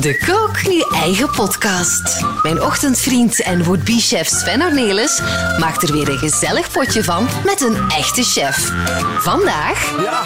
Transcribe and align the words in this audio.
De 0.00 0.18
Kook 0.26 0.66
Nu 0.68 0.82
Eigen 1.00 1.30
Podcast. 1.30 2.24
Mijn 2.42 2.62
ochtendvriend 2.62 3.42
en 3.42 3.64
would-be-chef 3.64 4.28
Sven 4.28 4.62
Ornelis 4.62 5.20
maakt 5.60 5.82
er 5.82 5.92
weer 5.92 6.08
een 6.08 6.18
gezellig 6.18 6.70
potje 6.70 7.04
van 7.04 7.26
met 7.44 7.60
een 7.60 7.90
echte 7.90 8.22
chef. 8.22 8.72
Vandaag... 9.18 10.02
Ja, 10.02 10.22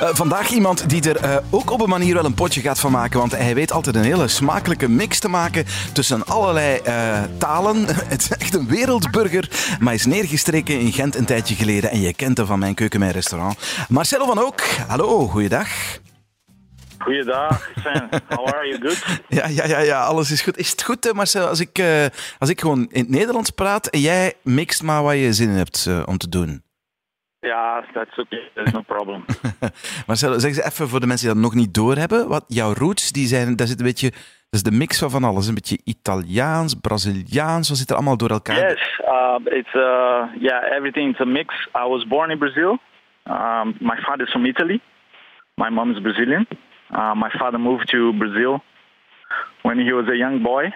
eh, 0.00 0.14
vandaag 0.14 0.50
iemand 0.50 0.88
die 0.88 1.08
er 1.08 1.16
eh, 1.16 1.36
ook 1.50 1.70
op 1.70 1.80
een 1.80 1.88
manier 1.88 2.14
wel 2.14 2.24
een 2.24 2.34
potje 2.34 2.60
gaat 2.60 2.80
van 2.80 2.92
maken. 2.92 3.18
Want 3.18 3.32
hij 3.36 3.54
weet 3.54 3.72
altijd 3.72 3.96
een 3.96 4.02
hele 4.02 4.28
smakelijke 4.28 4.88
mix 4.88 5.18
te 5.18 5.28
maken 5.28 5.66
tussen 5.92 6.26
allerlei 6.26 6.76
eh, 6.76 7.22
talen. 7.38 7.86
Het 8.12 8.20
is 8.20 8.28
echt 8.28 8.54
een 8.54 8.68
wereldburger, 8.68 9.76
maar 9.80 9.94
is 9.94 10.06
neergestreken 10.06 10.80
in 10.80 10.92
Gent 10.92 11.16
een 11.16 11.24
tijdje 11.24 11.54
geleden. 11.54 11.90
En 11.90 12.00
je 12.00 12.14
kent 12.14 12.36
hem 12.36 12.46
van 12.46 12.58
mijn 12.58 12.74
keuken, 12.74 13.00
mijn 13.00 13.12
restaurant. 13.12 13.58
Marcelo 13.88 14.26
van 14.26 14.38
Ook, 14.38 14.60
hallo, 14.86 15.26
goeiedag. 15.28 15.68
Goeiedag, 16.98 17.70
Sven. 17.76 18.08
How 18.28 18.46
are 18.46 18.66
you? 18.68 18.80
Good? 18.80 19.20
Ja, 19.38 19.46
ja, 19.46 19.66
ja, 19.66 19.80
ja, 19.80 20.04
alles 20.04 20.30
is 20.30 20.42
goed. 20.42 20.56
Is 20.58 20.70
het 20.70 20.82
goed, 20.82 21.04
hè, 21.04 21.12
Marcel, 21.12 21.46
als 21.46 21.60
ik, 21.60 21.78
eh, 21.78 22.06
als 22.38 22.50
ik 22.50 22.60
gewoon 22.60 22.86
in 22.90 23.00
het 23.00 23.10
Nederlands 23.10 23.50
praat 23.50 23.86
en 23.86 24.00
jij 24.00 24.34
mixt 24.42 24.82
maar 24.82 25.02
wat 25.02 25.14
je 25.14 25.32
zin 25.32 25.48
hebt 25.48 25.86
eh, 25.88 26.02
om 26.06 26.18
te 26.18 26.28
doen? 26.28 26.62
Ja, 27.40 27.84
that's 27.92 28.18
okay. 28.18 28.50
There's 28.54 28.72
no 28.72 28.82
problem. 28.82 29.24
Marcel, 30.06 30.40
zeg 30.40 30.50
eens 30.50 30.64
even 30.64 30.88
voor 30.88 31.00
de 31.00 31.06
mensen 31.06 31.26
die 31.26 31.34
dat 31.34 31.44
nog 31.44 31.54
niet 31.54 31.74
doorhebben. 31.74 32.28
Wat 32.28 32.44
jouw 32.46 32.72
roots, 32.72 33.12
die 33.12 33.26
zijn, 33.26 33.56
daar 33.56 33.66
zit 33.66 33.78
een 33.78 33.86
beetje, 33.86 34.10
dat 34.10 34.20
is 34.50 34.62
de 34.62 34.70
mix 34.70 34.98
van 34.98 35.10
van 35.10 35.24
alles. 35.24 35.46
Een 35.46 35.54
beetje 35.54 35.80
Italiaans, 35.84 36.74
Braziliaans, 36.74 37.68
wat 37.68 37.78
zit 37.78 37.90
er 37.90 37.96
allemaal 37.96 38.16
door 38.16 38.30
elkaar? 38.30 38.70
yes, 38.70 39.00
uh, 39.00 39.36
it's 39.44 39.74
uh, 39.74 40.22
yeah, 40.38 40.76
everything. 40.76 41.10
It's 41.10 41.20
a 41.20 41.24
mix. 41.24 41.54
I 41.76 41.88
was 41.88 42.06
born 42.06 42.30
in 42.30 42.38
Brazil. 42.38 42.78
Um, 43.26 43.76
my 43.80 43.96
father 43.96 44.26
is 44.26 44.30
from 44.30 44.46
Italy. 44.46 44.80
My 45.54 45.70
mom 45.70 45.90
is 45.90 46.00
Brazilian. 46.00 46.46
Uh, 46.90 47.14
my 47.14 47.30
father 47.38 47.58
moved 47.58 47.88
to 47.90 48.12
Brazil 48.12 48.60
when 49.62 49.78
he 49.78 49.92
was 49.92 50.08
a 50.08 50.16
young 50.16 50.42
boy, 50.42 50.72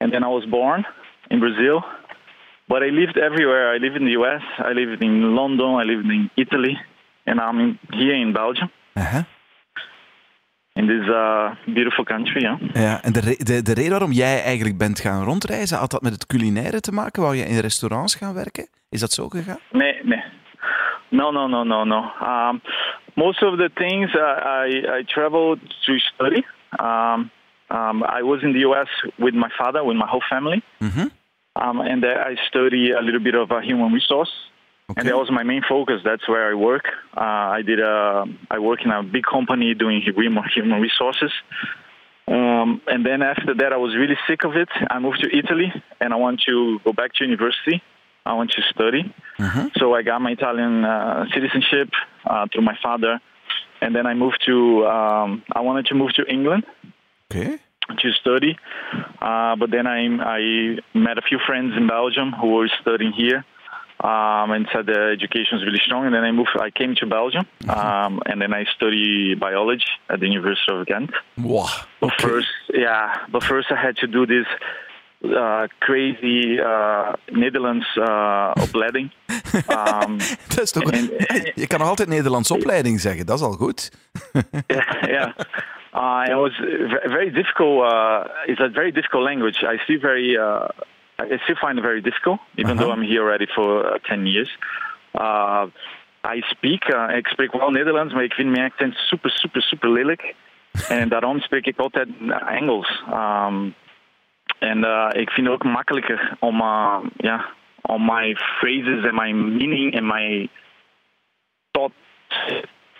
and 0.00 0.12
then 0.12 0.22
I 0.24 0.28
was 0.28 0.44
born 0.46 0.84
in 1.30 1.38
Brazil. 1.40 1.84
But 2.68 2.82
I 2.82 2.90
lived 2.90 3.16
everywhere. 3.16 3.74
I 3.74 3.78
lived 3.78 3.96
in 3.96 4.04
the 4.04 4.12
U.S. 4.20 4.42
I 4.58 4.72
lived 4.72 5.02
in 5.02 5.34
London. 5.34 5.80
I 5.80 5.84
lived 5.84 6.10
in 6.10 6.30
Italy, 6.34 6.76
and 7.24 7.40
I'm 7.40 7.58
in, 7.60 7.78
here 7.90 8.14
in 8.16 8.32
Belgium, 8.32 8.70
Uh-huh. 8.96 9.22
in 10.74 10.86
this 10.86 11.08
uh, 11.08 11.54
beautiful 11.64 12.04
country. 12.04 12.40
Yeah. 12.42 12.58
Ja, 12.72 13.02
en 13.02 13.12
de, 13.12 13.20
re- 13.20 13.36
de, 13.44 13.62
de 13.62 13.72
reden 13.74 13.90
waarom 13.90 14.12
jij 14.12 14.42
eigenlijk 14.42 14.78
bent 14.78 15.00
gaan 15.00 15.24
rondreizen, 15.24 15.78
had 15.78 15.90
dat 15.90 16.02
met 16.02 16.12
het 16.12 16.26
culinaire 16.26 16.80
te 16.80 16.92
maken? 16.92 17.22
Wou 17.22 17.36
je 17.36 17.44
in 17.44 17.58
restaurants 17.58 18.14
gaan 18.14 18.34
werken? 18.34 18.68
Is 18.90 19.00
dat 19.00 19.12
zo 19.12 19.28
gegaan? 19.28 19.58
No, 21.10 21.30
no, 21.30 21.46
no, 21.46 21.46
no, 21.46 21.64
no, 21.64 21.84
no. 21.84 22.12
Um, 22.22 22.60
most 23.24 23.40
of 23.48 23.52
the 23.62 23.68
things 23.82 24.08
uh, 24.14 24.22
I 24.64 24.66
I 24.98 25.00
traveled 25.16 25.60
to 25.86 25.92
study. 26.10 26.42
Um, 26.88 27.20
um, 27.76 27.96
I 28.18 28.20
was 28.30 28.38
in 28.46 28.50
the 28.56 28.62
U.S. 28.70 28.90
with 29.24 29.34
my 29.44 29.50
father, 29.60 29.80
with 29.88 29.98
my 30.04 30.08
whole 30.12 30.24
family, 30.34 30.60
Mhm. 30.88 31.06
um, 31.62 31.76
and 31.92 32.00
I 32.30 32.32
study 32.50 32.84
a 33.00 33.02
little 33.06 33.24
bit 33.28 33.34
of 33.42 33.46
uh, 33.50 33.60
human 33.70 33.90
resource. 33.98 34.32
Oké. 34.90 34.96
And 34.98 35.04
that 35.08 35.18
was 35.22 35.30
my 35.40 35.44
main 35.52 35.62
focus. 35.74 35.98
That's 36.10 36.26
where 36.32 36.44
I 36.52 36.54
work. 36.70 36.86
Uh, 37.24 37.58
I 37.58 37.60
did 37.70 37.80
a, 37.94 38.24
I 38.56 38.58
work 38.68 38.80
in 38.86 38.90
a 38.90 39.02
big 39.16 39.24
company 39.36 39.68
doing 39.84 39.98
human 40.00 40.44
human 40.56 40.80
resources. 40.88 41.32
Um, 42.36 42.80
and 42.92 43.00
then 43.08 43.20
after 43.22 43.52
that, 43.60 43.70
I 43.72 43.76
was 43.86 43.92
really 44.02 44.18
sick 44.28 44.44
of 44.48 44.52
it. 44.62 44.68
I 44.94 44.98
moved 45.06 45.20
to 45.24 45.28
Italy, 45.40 45.68
and 46.00 46.08
I 46.14 46.16
want 46.16 46.36
to 46.48 46.78
go 46.86 46.92
back 47.00 47.10
to 47.16 47.24
university. 47.30 47.76
I 48.30 48.32
want 48.38 48.50
to 48.58 48.62
study. 48.74 49.02
Mhm. 49.38 49.64
So 49.78 49.84
I 49.98 50.00
got 50.10 50.18
my 50.26 50.32
Italian 50.38 50.74
uh, 50.84 51.26
citizenship 51.34 51.88
uh, 52.30 52.44
through 52.50 52.66
my 52.70 52.76
father, 52.86 53.14
and 53.82 53.90
then 53.96 54.04
I 54.12 54.14
moved 54.22 54.40
to. 54.48 54.56
Um, 54.96 55.28
I 55.58 55.60
wanted 55.68 55.84
to 55.90 55.94
move 56.00 56.10
to 56.18 56.22
England 56.36 56.64
Okay. 57.30 57.50
to 58.02 58.06
study, 58.22 58.52
uh, 59.28 59.54
but 59.60 59.68
then 59.74 59.86
I 59.96 60.00
I 60.38 60.40
met 61.06 61.16
a 61.22 61.24
few 61.28 61.38
friends 61.48 61.70
in 61.78 61.84
Belgium 61.96 62.28
who 62.38 62.48
were 62.56 62.68
studying 62.82 63.12
here, 63.22 63.40
um, 64.10 64.46
and 64.54 64.62
said 64.72 64.84
the 64.92 65.00
education 65.16 65.52
is 65.58 65.62
really 65.68 65.82
strong. 65.88 66.02
And 66.06 66.14
then 66.16 66.24
I 66.30 66.32
moved. 66.38 66.50
I 66.68 66.70
came 66.80 66.92
to 67.00 67.06
Belgium, 67.18 67.44
um, 67.78 68.12
and 68.28 68.36
then 68.42 68.52
I 68.60 68.62
study 68.76 69.34
biology 69.46 69.90
at 70.12 70.16
the 70.22 70.28
University 70.38 70.70
of 70.74 70.80
Ghent. 70.90 71.10
Wow. 71.54 71.68
But 72.02 72.12
first, 72.24 72.52
yeah, 72.84 73.04
but 73.32 73.42
first 73.52 73.68
I 73.76 73.78
had 73.86 73.94
to 74.02 74.06
do 74.06 74.22
this 74.34 74.48
uh, 75.20 75.62
crazy 75.78 76.58
uh, 76.58 77.12
Netherlands 77.26 77.96
uh, 77.96 78.50
opleiding. 78.66 79.10
Um, 79.68 80.16
Dat 80.54 80.60
is 80.62 80.72
toch... 80.72 80.90
En- 80.90 81.10
Je 81.62 81.66
kan 81.66 81.78
nog 81.78 81.88
altijd 81.88 82.08
Nederlandse 82.08 82.54
opleiding 82.54 83.00
zeggen, 83.00 83.26
dat 83.26 83.38
is 83.38 83.44
al 83.44 83.52
goed. 83.52 83.90
yeah, 84.66 85.02
yeah. 85.02 85.30
Uh, 85.94 86.22
it 86.26 86.34
was 86.34 86.56
ve- 86.58 87.08
very 87.08 87.30
difficult. 87.30 87.92
Uh, 87.92 88.20
it's 88.46 88.60
a 88.60 88.68
very 88.70 88.92
difficult 88.92 89.22
language. 89.24 89.72
I 89.74 89.78
still 89.78 89.98
very, 90.00 90.36
uh, 90.36 90.68
I 91.32 91.38
still 91.38 91.56
find 91.56 91.78
it 91.78 91.82
very 91.84 92.00
difficult, 92.00 92.40
even 92.54 92.70
Uh-huh. 92.70 92.78
though 92.86 92.92
I'm 93.00 93.06
here 93.08 93.20
already 93.22 93.46
for 93.46 93.84
uh, 93.84 93.98
ten 94.02 94.26
years. 94.26 94.58
Uh, 95.14 95.64
I 96.36 96.40
speak, 96.40 96.88
uh, 96.94 97.16
ik 97.16 97.26
spreek 97.26 97.52
wel 97.52 97.70
Nederlands, 97.70 98.14
maar 98.14 98.22
ik 98.24 98.32
vind 98.32 98.50
mijn 98.50 98.70
accent 98.70 98.94
super, 98.96 99.30
super, 99.30 99.62
super 99.62 99.90
lelijk. 99.92 100.34
en 100.88 101.08
daarom 101.08 101.40
spreek 101.40 101.66
ik 101.66 101.78
altijd 101.78 102.08
Engels. 102.48 103.02
Um, 103.12 103.74
en 104.58 104.78
uh, 104.78 105.08
ik 105.12 105.30
vind 105.30 105.46
het 105.46 105.56
ook 105.56 105.64
makkelijker 105.64 106.36
om, 106.38 106.60
uh, 106.60 106.96
ja, 107.16 107.44
om 107.80 108.04
mijn 108.04 108.36
phrases 108.36 109.04
en 109.04 109.14
mijn 109.14 109.56
meaning 109.56 109.94
en 109.94 110.06
mijn 110.06 110.48
thought, 111.70 111.94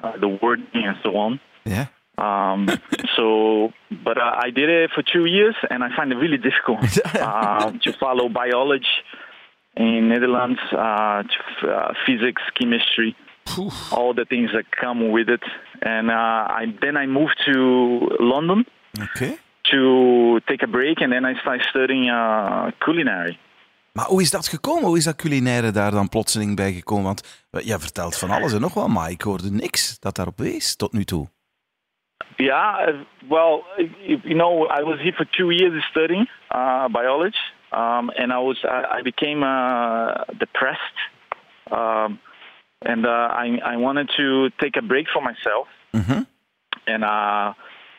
uh, 0.04 0.10
the 0.20 0.37
wording 0.41 0.88
and 0.88 0.97
so 1.03 1.10
on. 1.10 1.41
Ja. 1.62 1.91
Um, 2.19 2.66
so, 3.16 3.72
but 3.88 4.16
uh, 4.16 4.47
I 4.47 4.50
did 4.50 4.69
it 4.69 4.91
for 4.91 5.03
two 5.03 5.26
years, 5.26 5.56
and 5.70 5.84
I 5.84 5.88
find 5.94 6.12
it 6.12 6.19
really 6.19 6.38
difficult 6.38 6.81
uh, 7.20 7.70
to 7.81 7.92
follow 7.92 8.28
biology 8.28 9.03
in 9.76 10.08
Netherlands, 10.08 10.60
uh, 10.72 11.22
to, 11.22 11.69
uh, 11.69 11.92
physics, 12.04 12.42
chemistry, 12.54 13.14
Poeh. 13.44 13.92
all 13.92 14.14
the 14.14 14.25
things 14.25 14.50
that 14.53 14.64
come 14.70 15.10
with 15.12 15.28
it. 15.28 15.44
And 15.81 16.10
uh, 16.10 16.14
I, 16.14 16.75
then 16.81 16.97
I 16.97 17.06
moved 17.06 17.41
to 17.47 18.16
London 18.19 18.66
Oké. 19.03 19.38
To 19.71 20.41
take 20.45 20.65
a 20.65 20.69
break, 20.69 21.01
and 21.01 21.11
then 21.12 21.25
I 21.25 21.34
started 21.39 21.67
studying 21.67 22.09
uh, 22.11 22.67
culinary. 22.79 23.39
Maar 23.93 24.06
hoe 24.06 24.21
is 24.23 24.31
dat 24.31 24.49
gekomen? 24.49 24.84
Hoe 24.84 24.97
is 24.97 25.05
dat 25.05 25.17
culinaire 25.17 25.71
daar 25.71 25.91
dan 25.91 26.09
plotseling 26.09 26.56
bij 26.56 26.73
gekomen? 26.73 27.05
Want 27.05 27.47
eh, 27.51 27.67
jij 27.67 27.79
vertelt 27.79 28.19
van 28.19 28.31
alles 28.31 28.53
en 28.53 28.61
nog 28.61 28.75
wel, 28.75 28.89
maar 28.89 29.11
ik 29.11 29.23
hoorde 29.23 29.51
niks 29.51 29.99
dat 30.01 30.17
daarop 30.17 30.39
wees 30.39 30.77
tot 30.77 30.93
nu 30.93 31.05
toe. 31.05 31.29
Yeah, 32.37 32.89
uh, 32.89 32.95
well, 33.29 33.62
you 34.23 34.34
know, 34.34 34.71
I 34.79 34.83
was 34.83 34.99
here 35.01 35.12
for 35.12 35.27
two 35.31 35.51
years 35.51 35.85
studying 35.85 36.29
uh, 36.55 36.85
biology, 36.89 37.39
um, 37.73 38.11
and 38.11 38.33
I 38.33 38.37
was 38.39 38.62
I, 38.65 38.99
I 38.99 39.03
became 39.03 39.43
uh, 39.45 40.15
depressed, 40.39 40.99
um, 41.73 42.21
and 42.79 43.05
uh, 43.06 43.29
I 43.45 43.61
I 43.75 43.77
wanted 43.77 44.09
to 44.17 44.49
take 44.56 44.79
a 44.79 44.83
break 44.83 45.09
for 45.09 45.23
myself, 45.23 45.69
Mhm. 45.91 46.27
and 46.85 47.03
uh, 47.03 47.53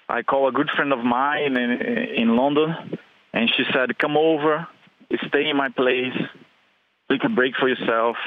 I 0.09 0.23
called 0.23 0.53
a 0.53 0.57
good 0.57 0.69
friend 0.75 0.91
of 0.91 0.99
mine 1.05 1.55
in 1.55 1.71
in 2.21 2.35
London, 2.35 2.97
and 3.33 3.49
she 3.55 3.63
said, 3.71 3.97
"Come 3.99 4.17
over, 4.17 4.67
stay 5.27 5.49
in 5.49 5.55
my 5.55 5.69
place, 5.69 6.17
take 7.09 7.23
a 7.23 7.29
break 7.29 7.55
for 7.55 7.67
yourself, 7.69 8.17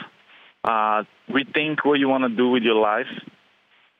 uh, 0.65 1.03
rethink 1.28 1.84
what 1.84 1.98
you 1.98 2.09
want 2.09 2.25
to 2.25 2.31
do 2.43 2.48
with 2.48 2.62
your 2.62 2.76
life." 2.93 3.12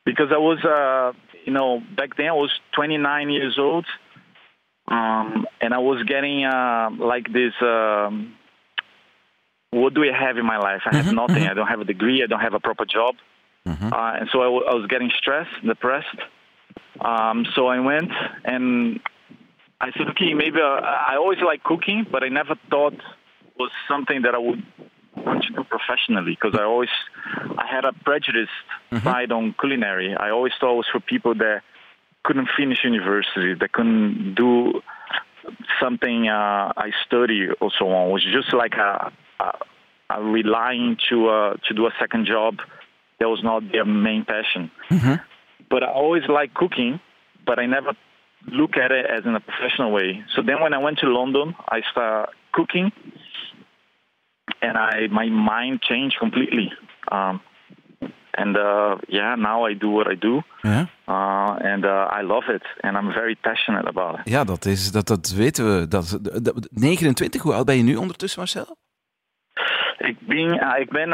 because 0.05 0.33
I 0.33 0.39
was, 0.39 0.59
uh, 0.65 1.13
you 1.45 1.53
know, 1.53 1.81
back 1.97 2.17
then 2.17 2.27
I 2.27 2.33
was 2.33 2.51
29 2.75 3.31
years 3.31 3.57
old, 3.57 3.87
um, 4.89 5.47
and 5.61 5.73
I 5.73 5.79
was 5.79 6.03
getting 6.03 6.45
uh, 6.45 6.91
like 6.99 7.33
this. 7.33 7.53
Um, 7.63 8.35
what 9.71 9.95
do 9.95 10.03
I 10.03 10.13
have 10.13 10.37
in 10.39 10.45
my 10.45 10.59
life? 10.59 10.83
I 10.87 10.97
have 10.97 11.07
nothing. 11.15 11.45
I 11.47 11.55
don't 11.55 11.69
have 11.69 11.81
a 11.81 11.85
degree. 11.85 12.23
I 12.23 12.27
don't 12.27 12.41
have 12.41 12.55
a 12.55 12.61
proper 12.61 12.85
job, 12.85 13.15
Mhm. 13.65 13.93
uh, 13.93 14.19
and 14.21 14.29
so 14.33 14.41
I, 14.41 14.45
w- 14.55 14.65
I 14.71 14.75
was 14.75 14.87
getting 14.89 15.11
stressed, 15.21 15.55
depressed. 15.65 16.19
Um, 17.05 17.47
so 17.55 17.67
I 17.67 17.81
went 17.81 18.11
and 18.45 19.01
I 19.81 19.91
said, 19.97 20.09
okay, 20.11 20.35
maybe 20.35 20.61
uh, 20.61 20.81
I 20.81 21.17
always 21.17 21.39
like 21.45 21.63
cooking, 21.65 22.07
but 22.11 22.23
I 22.23 22.29
never 22.29 22.55
thought 22.71 22.93
it 22.95 23.59
was 23.59 23.71
something 23.89 24.23
that 24.23 24.35
I 24.35 24.39
would 24.39 24.63
want 25.17 25.43
to 25.45 25.53
do 25.53 25.65
professionally 25.65 26.39
because 26.41 26.59
I 26.59 26.65
always 26.65 26.89
I 27.59 27.67
had 27.67 27.85
a 27.85 27.93
prejudiced 27.93 28.51
side 29.03 29.33
on 29.33 29.55
culinary. 29.59 30.15
I 30.15 30.31
always 30.31 30.53
thought 30.59 30.75
it 30.75 30.77
was 30.77 30.87
for 30.91 31.01
people 31.01 31.35
that 31.35 31.63
couldn't 32.23 32.49
finish 32.57 32.79
university, 32.85 33.55
that 33.55 33.73
couldn't 33.73 34.35
do 34.35 34.81
something 35.81 36.29
uh, 36.29 36.73
I 36.77 36.93
study 37.05 37.49
or 37.61 37.71
so 37.79 37.89
on. 37.91 38.11
It 38.11 38.13
was 38.13 38.25
just 38.33 38.55
like 38.55 38.75
a, 38.75 39.13
a, 39.41 39.53
a 40.11 40.23
relying 40.23 40.97
to 41.11 41.29
uh, 41.29 41.57
to 41.69 41.75
do 41.75 41.87
a 41.87 41.91
second 41.99 42.27
job 42.27 42.59
that 43.19 43.29
was 43.29 43.43
not 43.43 43.71
their 43.73 43.85
main 43.85 44.25
passion. 44.25 44.71
But 45.73 45.81
I 45.83 45.91
always 46.03 46.25
liked 46.39 46.55
cooking, 46.63 46.93
but 47.49 47.57
I 47.59 47.67
never 47.77 47.93
look 48.61 48.73
at 48.85 48.91
it 48.99 49.05
as 49.17 49.23
in 49.29 49.35
a 49.35 49.41
professional 49.51 49.91
way. 49.99 50.09
So 50.35 50.39
then 50.49 50.59
when 50.65 50.73
I 50.79 50.81
went 50.87 50.97
to 50.99 51.09
London, 51.19 51.47
I 51.77 51.79
started 51.91 52.29
cooking, 52.57 52.89
and 54.67 54.75
I 54.77 55.09
my 55.21 55.29
mind 55.31 55.75
changed 55.91 56.17
completely. 56.25 56.69
Um, 57.17 57.41
and 58.43 58.57
uh, 58.57 58.97
yeah, 59.09 59.35
now 59.49 59.59
I 59.71 59.75
do 59.75 59.89
what 59.97 60.07
I 60.13 60.17
do, 60.29 60.35
Ja, 60.63 60.81
uh, 61.09 61.55
and 61.73 61.85
uh, 61.85 62.19
I 62.19 62.23
love 62.23 62.47
it, 62.57 62.63
and 62.85 62.97
I'm 62.99 63.11
very 63.13 63.35
passionate 63.35 63.87
about 63.89 64.19
it. 64.19 64.29
ja 64.33 64.45
dat, 64.45 64.65
is, 64.65 64.93
dat, 64.93 65.07
dat 65.07 65.33
weten 65.37 65.65
we. 65.65 65.89
Dat, 65.89 66.19
dat- 66.43 66.69
29, 66.73 67.43
hoe 67.43 67.55
oud 67.55 67.67
ben 67.67 67.77
je 67.77 67.83
nu 67.83 67.97
ondertussen, 67.97 68.39
Marcel? 68.41 68.77
Ik 69.99 70.17
ben, 70.27 70.39
uh, 70.55 70.75
ik 70.81 70.91
ben 70.91 71.09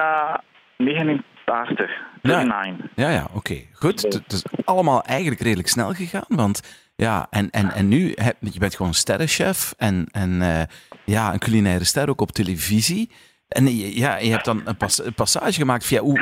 89, 1.52 1.90
39. 2.22 2.86
Ja, 2.94 3.10
ja, 3.10 3.26
oké. 3.32 3.56
Goed. 3.72 4.02
Het 4.02 4.32
is 4.32 4.42
allemaal 4.64 5.02
eigenlijk 5.02 5.40
redelijk 5.40 5.68
snel 5.68 5.92
gegaan. 5.92 6.24
Want 6.28 6.60
ja, 6.96 7.26
en, 7.30 7.50
en, 7.50 7.72
en 7.72 7.88
nu, 7.88 8.12
heb, 8.14 8.36
je 8.40 8.58
bent 8.58 8.76
gewoon 8.76 8.94
sterrenchef 8.94 9.74
en, 9.76 10.06
en 10.10 10.42
eh, 10.42 10.62
ja, 11.04 11.32
een 11.32 11.38
culinaire 11.38 11.84
ster 11.84 12.08
ook 12.08 12.20
op 12.20 12.32
televisie. 12.32 13.10
En 13.48 13.76
je- 13.76 13.98
ja, 13.98 14.16
je 14.16 14.30
hebt 14.30 14.44
dan 14.44 14.60
een, 14.64 14.76
pas- 14.76 15.04
een 15.04 15.14
passage 15.14 15.52
gemaakt 15.52 15.84
via... 15.84 16.00
Hoe, 16.00 16.20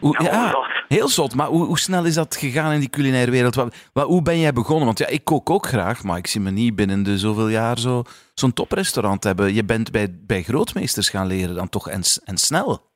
hoe, 0.00 0.16
ja, 0.22 0.54
heel 0.88 1.08
zot. 1.08 1.34
Maar 1.34 1.46
hoe, 1.46 1.64
hoe 1.66 1.78
snel 1.78 2.04
is 2.04 2.14
dat 2.14 2.36
gegaan 2.36 2.72
in 2.72 2.80
die 2.80 2.90
culinaire 2.90 3.30
wereld? 3.30 3.54
Wat, 3.54 3.74
wat, 3.92 4.06
hoe 4.06 4.22
ben 4.22 4.38
jij 4.38 4.52
begonnen? 4.52 4.84
Want 4.84 4.98
ja, 4.98 5.06
ik 5.06 5.24
kook 5.24 5.50
ook 5.50 5.66
graag, 5.66 6.02
maar 6.02 6.18
ik 6.18 6.26
zie 6.26 6.40
me 6.40 6.50
niet 6.50 6.74
binnen 6.76 7.02
de 7.02 7.18
zoveel 7.18 7.48
jaar 7.48 7.78
zo, 7.78 8.02
zo'n 8.34 8.52
toprestaurant 8.52 9.24
hebben. 9.24 9.54
Je 9.54 9.64
bent 9.64 9.90
bij, 9.90 10.08
bij 10.26 10.42
grootmeesters 10.42 11.08
gaan 11.08 11.26
leren 11.26 11.54
dan 11.54 11.68
toch 11.68 11.88
en, 11.88 12.02
en 12.24 12.36
snel. 12.38 12.89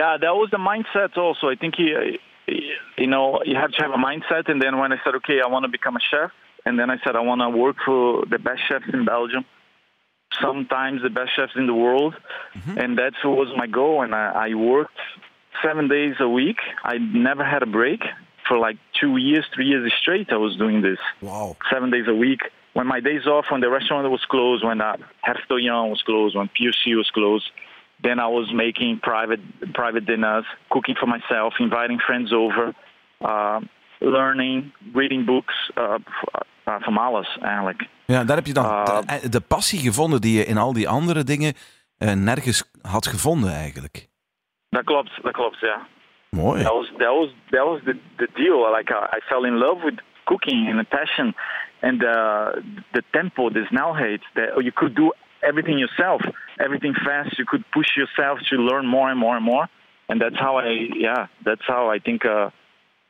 Yeah, 0.00 0.12
that 0.24 0.34
was 0.40 0.48
the 0.56 0.62
mindset 0.72 1.16
also. 1.16 1.44
I 1.48 1.56
think 1.62 1.72
you, 1.78 2.18
you 3.02 3.06
know, 3.12 3.26
you 3.48 3.56
have 3.62 3.70
to 3.76 3.80
have 3.84 3.92
a 4.00 4.02
mindset. 4.10 4.44
And 4.50 4.58
then 4.64 4.74
when 4.80 4.90
I 4.92 4.98
said, 5.02 5.14
okay, 5.20 5.38
I 5.44 5.48
want 5.54 5.62
to 5.64 5.70
become 5.78 5.96
a 5.96 6.04
chef, 6.10 6.30
and 6.66 6.72
then 6.78 6.88
I 6.94 6.96
said 7.02 7.12
I 7.16 7.20
want 7.30 7.40
to 7.40 7.48
work 7.64 7.76
for 7.88 8.00
the 8.34 8.38
best 8.48 8.60
chefs 8.68 8.84
in 8.92 9.04
Belgium, 9.14 9.44
sometimes 10.40 11.02
the 11.02 11.10
best 11.10 11.30
chefs 11.36 11.52
in 11.56 11.66
the 11.66 11.74
world, 11.74 12.14
and 12.82 12.98
that 12.98 13.14
was 13.24 13.48
my 13.56 13.66
goal. 13.66 14.02
And 14.02 14.14
I, 14.14 14.48
I 14.50 14.54
worked 14.54 14.98
seven 15.64 15.88
days 15.88 16.16
a 16.20 16.28
week. 16.28 16.58
I 16.84 16.98
never 16.98 17.44
had 17.44 17.62
a 17.62 17.70
break 17.80 18.02
for 18.46 18.58
like 18.58 18.76
two 19.00 19.16
years, 19.16 19.44
three 19.54 19.66
years 19.72 19.90
straight. 20.02 20.28
I 20.30 20.36
was 20.36 20.56
doing 20.56 20.82
this 20.82 20.98
Wow. 21.22 21.56
seven 21.72 21.90
days 21.90 22.06
a 22.06 22.14
week. 22.14 22.40
When 22.74 22.86
my 22.86 23.00
days 23.00 23.26
off, 23.26 23.46
when 23.50 23.62
the 23.62 23.70
restaurant 23.70 24.10
was 24.10 24.24
closed, 24.34 24.62
when 24.62 24.82
uh, 24.82 24.96
Hertog 25.26 25.60
Jan 25.64 25.88
was 25.94 26.02
closed, 26.02 26.36
when 26.36 26.48
Pure 26.58 26.74
C 26.84 26.94
was 26.94 27.08
closed, 27.18 27.48
then 28.00 28.18
I 28.18 28.26
was 28.30 28.52
making 28.52 29.00
private 29.00 29.40
private 29.72 30.04
dinners, 30.04 30.44
cooking 30.68 30.96
for 30.96 31.08
myself, 31.08 31.58
inviting 31.58 32.00
friends 32.00 32.32
over, 32.32 32.74
uh, 33.20 33.56
learning, 33.98 34.72
reading 34.92 35.24
books, 35.24 35.70
uh, 35.78 35.94
f- 35.94 36.44
uh, 36.68 36.74
from 36.80 36.98
alles 36.98 37.38
eigenlijk. 37.40 37.86
Ja, 38.06 38.24
daar 38.24 38.36
heb 38.36 38.46
je 38.46 38.52
dan 38.52 38.64
Ah. 38.64 39.00
de, 39.22 39.28
de 39.28 39.40
passie 39.40 39.78
gevonden 39.80 40.20
die 40.20 40.38
je 40.38 40.44
in 40.44 40.56
al 40.58 40.72
die 40.72 40.88
andere 40.88 41.24
dingen 41.24 41.54
eh, 41.98 42.12
nergens 42.12 42.70
had 42.82 43.06
gevonden 43.06 43.52
eigenlijk. 43.52 44.08
Dat 44.68 44.84
klopt, 44.84 45.10
dat 45.22 45.32
klopt, 45.32 45.58
ja. 45.60 45.86
Mooi. 46.30 46.62
That 46.62 46.72
was 46.72 46.86
that 46.98 47.14
was 47.14 47.28
that 47.50 47.64
was 47.64 47.80
the 47.84 47.96
the 48.16 48.28
deal. 48.34 48.74
Like 48.76 48.92
I, 48.92 49.16
I 49.16 49.20
fell 49.28 49.44
in 49.44 49.56
love 49.56 49.84
with 49.84 50.00
cooking 50.24 50.68
and 50.68 50.78
the 50.78 50.96
passion, 50.96 51.34
and 51.80 52.02
uh, 52.02 52.46
the 52.92 53.02
tempo, 53.10 53.50
the 53.50 53.64
snelheid. 53.70 54.22
That 54.34 54.54
you 54.62 54.72
could 54.72 54.94
do 54.96 55.12
everything 55.46 55.78
yourself, 55.78 56.22
everything 56.58 56.94
fast. 56.94 57.38
You 57.38 57.44
could 57.46 57.64
push 57.72 57.96
yourself 57.96 58.38
to 58.50 58.56
learn 58.56 58.86
more 58.86 59.10
and 59.10 59.18
more 59.18 59.36
and 59.36 59.44
more, 59.44 59.68
and 60.08 60.20
that's 60.20 60.36
how 60.38 60.56
I 60.58 60.88
yeah, 60.94 61.26
that's 61.44 61.62
how 61.66 61.88
I 61.90 61.98
think 61.98 62.24
uh, 62.24 62.50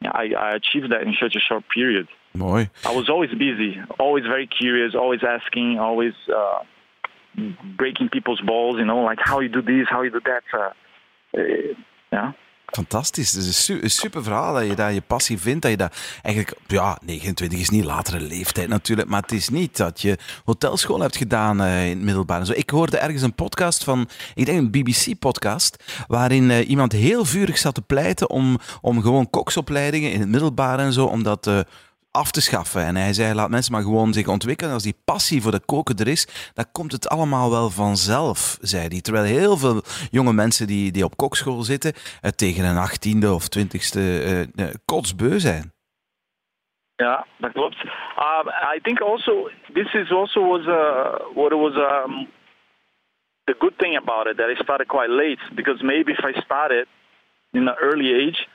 I, 0.02 0.32
I 0.38 0.54
achieved 0.54 0.92
that 0.92 1.02
in 1.02 1.14
such 1.20 1.36
a 1.36 1.40
short 1.40 1.64
period. 1.72 2.08
Mooi. 2.34 2.68
I 2.84 2.94
was 2.94 3.08
always 3.08 3.30
busy, 3.30 3.80
always 3.98 4.24
very 4.24 4.46
curious, 4.46 4.94
always 4.94 5.20
asking, 5.24 5.78
always 5.78 6.12
uh, 6.34 6.58
breaking 7.76 8.10
people's 8.10 8.40
balls. 8.40 8.76
You 8.78 8.84
know, 8.84 8.98
like 8.98 9.18
how 9.22 9.40
you 9.40 9.48
do 9.48 9.62
this, 9.62 9.86
how 9.88 10.02
you 10.02 10.10
do 10.10 10.20
that. 10.26 10.42
Uh, 10.52 10.70
uh, 11.38 11.42
yeah. 12.12 12.32
Fantastisch. 12.66 13.32
Het 13.32 13.40
is 13.40 13.46
een, 13.46 13.54
su- 13.54 13.82
een 13.82 13.90
super 13.90 14.22
verhaal 14.22 14.54
dat 14.54 14.66
je 14.66 14.74
daar 14.74 14.92
je 14.92 15.00
passie 15.00 15.38
vindt. 15.38 15.62
Dat 15.62 15.70
je 15.70 15.76
dat 15.76 15.96
eigenlijk, 16.22 16.58
ja, 16.66 16.98
29 17.04 17.58
is 17.58 17.68
niet 17.70 17.84
latere 17.84 18.20
leeftijd 18.20 18.68
natuurlijk, 18.68 19.08
maar 19.08 19.22
het 19.22 19.32
is 19.32 19.48
niet 19.48 19.76
dat 19.76 20.00
je 20.00 20.18
hotelschool 20.44 21.00
hebt 21.00 21.16
gedaan 21.16 21.60
eh, 21.60 21.84
in 21.88 21.96
het 21.96 22.04
middelbaar. 22.04 22.46
Zo, 22.46 22.52
ik 22.52 22.70
hoorde 22.70 22.98
ergens 22.98 23.22
een 23.22 23.34
podcast 23.34 23.84
van, 23.84 24.08
ik 24.34 24.46
denk 24.46 24.58
een 24.58 24.70
BBC-podcast, 24.70 25.76
waarin 26.06 26.50
eh, 26.50 26.68
iemand 26.68 26.92
heel 26.92 27.24
vurig 27.24 27.58
zat 27.58 27.74
te 27.74 27.82
pleiten 27.82 28.30
om, 28.30 28.58
om 28.80 29.02
gewoon 29.02 29.30
koksopleidingen 29.30 30.12
in 30.12 30.20
het 30.20 30.28
middelbaar 30.28 30.78
en 30.78 30.92
zo, 30.92 31.04
om 31.04 31.22
dat 31.22 31.46
eh, 31.46 31.58
af 32.16 32.30
te 32.30 32.40
schaffen. 32.40 32.82
En 32.82 32.96
hij 32.96 33.12
zei, 33.12 33.34
laat 33.34 33.50
mensen 33.50 33.72
maar 33.72 33.82
gewoon 33.82 34.12
zich 34.12 34.28
ontwikkelen. 34.28 34.72
Als 34.72 34.82
die 34.82 35.00
passie 35.04 35.42
voor 35.42 35.50
de 35.50 35.64
koken 35.66 35.96
er 35.96 36.08
is, 36.08 36.50
dan 36.54 36.64
komt 36.72 36.92
het 36.92 37.08
allemaal 37.08 37.50
wel 37.50 37.70
vanzelf, 37.70 38.58
zei 38.60 38.88
hij. 38.88 39.00
Terwijl 39.00 39.24
heel 39.24 39.56
veel 39.56 39.82
jonge 40.10 40.32
mensen 40.32 40.66
die, 40.66 40.92
die 40.92 41.04
op 41.04 41.16
kokschool 41.16 41.62
zitten, 41.62 41.92
eh, 41.92 42.30
tegen 42.30 42.64
een 42.64 42.76
achttiende 42.76 43.32
of 43.32 43.48
twintigste 43.48 44.00
eh, 44.00 44.40
eh, 44.40 44.74
kotsbeu 44.84 45.38
zijn. 45.38 45.74
Yeah, 46.96 47.22
that 47.40 47.52
klopt. 47.52 47.76
Um, 48.18 48.48
I 48.76 48.78
think 48.82 49.00
also 49.00 49.50
this 49.72 49.94
is 49.94 50.10
also 50.10 50.40
was 50.40 50.66
uh, 50.66 51.34
what 51.34 51.52
it 51.52 51.58
was 51.58 51.74
um, 51.74 52.26
the 53.44 53.54
good 53.58 53.78
thing 53.78 53.96
about 53.96 54.26
it 54.26 54.36
that 54.36 54.48
I 54.48 54.62
started 54.62 54.86
quite 54.86 55.10
late 55.10 55.40
because 55.54 55.82
maybe 55.82 56.12
if 56.12 56.24
I 56.24 56.40
started 56.40 56.86
in 57.52 57.68
an 57.68 57.76
early 57.78 58.14
age, 58.26 58.48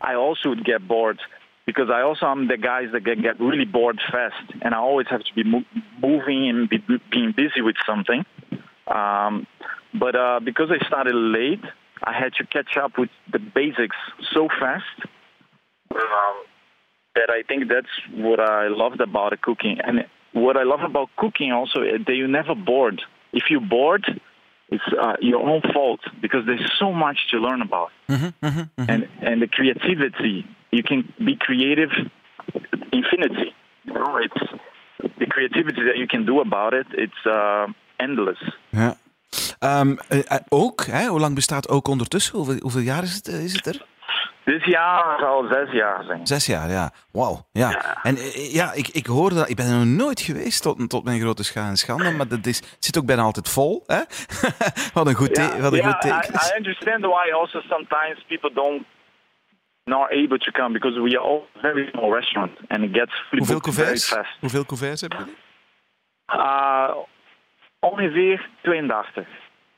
I 0.00 0.14
also 0.14 0.48
would 0.48 0.64
get 0.64 0.86
bored 0.86 1.20
because 1.66 1.88
I 1.90 2.02
also 2.02 2.26
am 2.26 2.48
the 2.48 2.56
guys 2.56 2.88
that 2.92 3.04
get, 3.04 3.22
get 3.22 3.40
really 3.40 3.64
bored 3.64 4.00
fast 4.10 4.52
and 4.62 4.74
I 4.74 4.78
always 4.78 5.06
have 5.08 5.22
to 5.22 5.34
be 5.34 5.44
mo- 5.44 5.64
moving 6.00 6.48
and 6.48 6.68
be, 6.68 6.78
being 7.10 7.32
busy 7.36 7.60
with 7.60 7.76
something. 7.86 8.24
Um, 8.86 9.46
but 9.98 10.14
uh, 10.16 10.40
because 10.44 10.70
I 10.70 10.84
started 10.86 11.14
late, 11.14 11.64
I 12.02 12.12
had 12.12 12.34
to 12.34 12.46
catch 12.46 12.76
up 12.76 12.98
with 12.98 13.10
the 13.32 13.38
basics 13.38 13.96
so 14.32 14.48
fast. 14.48 14.84
Um, 15.94 16.36
that 17.14 17.30
I 17.30 17.42
think 17.46 17.68
that's 17.68 17.86
what 18.12 18.40
I 18.40 18.66
loved 18.68 19.00
about 19.00 19.40
cooking. 19.40 19.78
And 19.80 20.04
what 20.32 20.56
I 20.56 20.64
love 20.64 20.80
about 20.80 21.10
cooking 21.16 21.52
also 21.52 21.82
is 21.82 22.04
that 22.06 22.14
you're 22.14 22.26
never 22.26 22.54
bored. 22.56 23.00
If 23.32 23.44
you're 23.50 23.60
bored, 23.60 24.20
it's 24.68 24.82
uh, 25.00 25.14
your 25.20 25.48
own 25.48 25.62
fault 25.72 26.00
because 26.20 26.44
there's 26.46 26.68
so 26.78 26.92
much 26.92 27.28
to 27.30 27.38
learn 27.38 27.62
about. 27.62 27.90
And 28.88 29.08
and 29.20 29.40
the 29.42 29.46
creativity, 29.46 30.44
you 30.74 30.82
can 30.82 31.04
be 31.16 31.36
creative 31.36 31.92
infinity. 32.90 33.54
You 33.84 33.94
know, 33.94 34.18
it's 34.18 34.42
the 35.18 35.26
creativity 35.26 35.82
that 35.84 35.96
you 35.96 36.06
can 36.06 36.24
do 36.24 36.40
about 36.40 36.72
it. 36.72 36.86
It's 36.90 37.26
uh, 37.26 37.66
endless. 37.96 38.40
Ja. 38.70 38.96
Ehm, 39.58 39.96
eh, 40.08 40.18
eh, 40.18 40.38
ook, 40.48 40.84
hè, 40.86 41.06
hoe 41.06 41.20
lang 41.20 41.34
bestaat 41.34 41.68
ook 41.68 41.88
ondertussen? 41.88 42.36
Hoeveel, 42.36 42.58
hoeveel 42.60 42.80
jaar 42.80 43.02
is 43.02 43.14
het, 43.14 43.28
eh, 43.28 43.44
is 43.44 43.52
het 43.52 43.66
er? 43.66 43.86
Dit 44.44 44.64
jaar 44.64 45.18
zal 45.18 45.46
zes 45.50 45.70
jaar 45.72 46.04
zijn. 46.04 46.26
Zes 46.26 46.46
jaar, 46.46 46.70
ja. 46.70 46.92
Wauw, 47.12 47.46
ja. 47.52 47.70
Ja. 47.70 48.02
En 48.02 48.16
ja, 48.34 48.72
ik, 48.72 48.88
ik 48.88 49.06
hoorde 49.06 49.34
dat. 49.34 49.48
Ik 49.48 49.56
ben 49.56 49.66
er 49.66 49.86
nog 49.86 50.04
nooit 50.04 50.20
geweest 50.20 50.62
tot, 50.62 50.88
tot 50.90 51.04
mijn 51.04 51.20
grote 51.20 51.44
scha 51.44 51.68
en 51.68 51.76
schande, 51.76 52.10
maar 52.10 52.28
dat 52.28 52.46
is, 52.46 52.56
het 52.56 52.84
zit 52.84 52.98
ook 52.98 53.06
bijna 53.06 53.22
altijd 53.22 53.48
vol. 53.48 53.82
Hè? 53.86 54.00
wat 54.94 55.06
een 55.06 55.14
goed, 55.14 55.38
wat 55.60 55.72
een 55.72 55.84
goed 55.84 56.00
teken. 56.00 56.34
I, 56.34 56.54
I 56.54 56.56
understand 56.56 57.00
why 57.00 57.30
also 57.32 57.60
sometimes 57.60 58.24
people 58.28 58.52
don't 58.54 58.86
not 59.84 60.10
able 60.10 60.38
to 60.38 60.50
come 60.50 60.72
because 60.72 61.00
we 61.00 61.16
are 61.16 61.24
all 61.28 61.46
very 61.62 61.88
small 61.90 62.12
restaurant 62.12 62.50
and 62.68 62.84
it 62.84 62.92
gets 62.92 63.12
fully 63.30 63.42
Hoeveel 63.44 63.60
fast. 64.08 64.38
Hoeveel 64.40 64.64
couverts 64.64 65.00
hebben 65.00 65.18
jullie? 65.18 65.34
Uh, 66.26 66.94
ongeveer 67.80 68.48
82. 68.62 69.26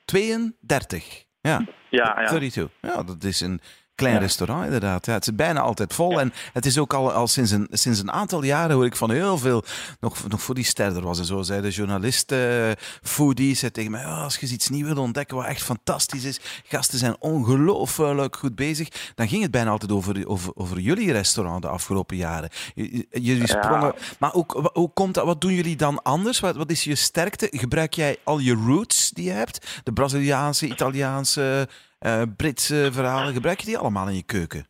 32. 0.04 1.24
Ja, 1.40 1.60
Ja, 1.90 2.20
ja. 2.20 2.26
32. 2.26 2.68
Ja, 2.80 3.02
dat 3.02 3.24
is 3.24 3.40
een 3.40 3.60
klein 3.96 4.14
Ja. 4.14 4.20
restaurant 4.20 4.64
inderdaad. 4.64 5.06
Ja, 5.06 5.12
het 5.12 5.26
is 5.26 5.34
bijna 5.34 5.60
altijd 5.60 5.94
vol. 5.94 6.20
En 6.20 6.32
het 6.52 6.66
is 6.66 6.78
ook 6.78 6.94
al, 6.94 7.12
al 7.12 7.26
sinds, 7.26 7.50
een, 7.50 7.68
sinds 7.70 8.00
een 8.00 8.12
aantal 8.12 8.42
jaren 8.44 8.74
hoor 8.76 8.84
ik 8.84 8.96
van 8.96 9.10
heel 9.10 9.38
veel, 9.38 9.64
nog, 10.00 10.28
nog 10.28 10.42
voor 10.42 10.54
die 10.54 10.64
ster 10.64 10.96
er 10.96 11.02
was 11.02 11.18
en 11.18 11.24
zo, 11.24 11.42
zeiden 11.42 11.70
journalisten, 11.70 12.76
foodies, 13.02 13.58
zei 13.58 13.70
tegen 13.72 13.90
mij, 13.90 14.00
"Ja, 14.00 14.22
als 14.22 14.36
je 14.36 14.46
iets 14.46 14.68
nieuws 14.68 14.92
wil 14.92 15.02
ontdekken 15.02 15.36
wat 15.36 15.46
echt 15.46 15.62
fantastisch 15.62 16.24
is, 16.24 16.40
gasten 16.66 16.98
zijn 16.98 17.16
ongelooflijk 17.18 18.36
goed 18.36 18.54
bezig, 18.54 18.88
dan 19.14 19.28
ging 19.28 19.42
het 19.42 19.50
bijna 19.50 19.70
altijd 19.70 19.92
over, 19.92 20.28
over, 20.28 20.50
over 20.54 20.78
jullie 20.80 21.12
restaurant 21.12 21.62
de 21.62 21.68
afgelopen 21.68 22.16
jaren. 22.16 22.48
J- 22.74 23.02
Jullie 23.10 23.46
sprongen, 23.48 23.94
maar 24.18 24.34
ook, 24.34 24.70
hoe 24.72 24.90
komt 24.94 25.14
dat, 25.14 25.24
wat 25.24 25.40
doen 25.40 25.54
jullie 25.54 25.76
dan 25.76 26.02
anders? 26.02 26.40
Wat, 26.40 26.56
wat 26.56 26.70
is 26.70 26.84
je 26.84 26.94
sterkte? 26.94 27.48
Gebruik 27.50 27.94
jij 27.94 28.16
al 28.24 28.38
je 28.38 28.54
roots 28.54 29.10
die 29.10 29.24
je 29.24 29.30
hebt? 29.30 29.66
De 29.84 29.92
Braziliaanse, 29.92 30.66
Italiaanse, 30.66 31.68
eh, 31.98 32.22
Britse 32.36 32.88
verhalen, 32.92 33.34
gebruik 33.34 33.60
je 33.60 33.66
die 33.66 33.78
allemaal 33.78 34.08
in 34.08 34.14
je 34.14 34.24
keuken? 34.24 34.66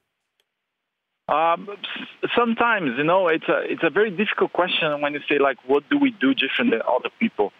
Um, 1.28 1.68
sometimes, 2.20 2.96
you 2.96 3.04
know, 3.04 3.26
it's 3.26 3.48
a 3.48 3.58
it's 3.68 3.82
a 3.82 3.90
very 3.90 4.10
difficult 4.10 4.52
question 4.52 5.00
when 5.00 5.12
you 5.12 5.20
say 5.26 5.38
like, 5.38 5.58
what 5.66 5.82
do 5.88 5.98
we 5.98 6.14
do 6.20 6.34
different 6.34 6.70
than 6.70 6.82
other 6.82 7.10
people? 7.18 7.52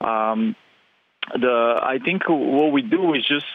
Um, 0.00 0.56
the 1.38 1.78
I 1.82 1.98
think 1.98 2.28
what 2.28 2.72
we 2.72 2.82
do 2.82 3.12
is 3.14 3.26
just 3.26 3.46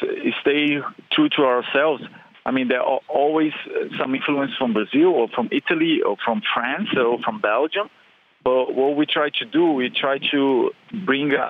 stay 0.42 0.82
true 1.12 1.30
to 1.30 1.42
ourselves. 1.46 2.04
I 2.46 2.52
mean, 2.52 2.68
there 2.68 2.84
are 2.84 3.00
always 3.08 3.54
uh, 3.66 3.98
some 3.98 4.14
influence 4.14 4.52
from 4.56 4.74
Brazil 4.74 5.08
or 5.08 5.30
from 5.30 5.50
Italy 5.52 6.02
or 6.02 6.16
from 6.24 6.44
France 6.54 6.90
or 6.96 7.18
from 7.24 7.42
Belgium. 7.42 7.90
But 8.44 8.76
what 8.76 8.96
we 8.96 9.08
try 9.08 9.32
to 9.40 9.46
do, 9.46 9.72
we 9.72 9.90
try 9.90 10.20
to 10.32 10.72
bring 11.06 11.34
uh, 11.34 11.50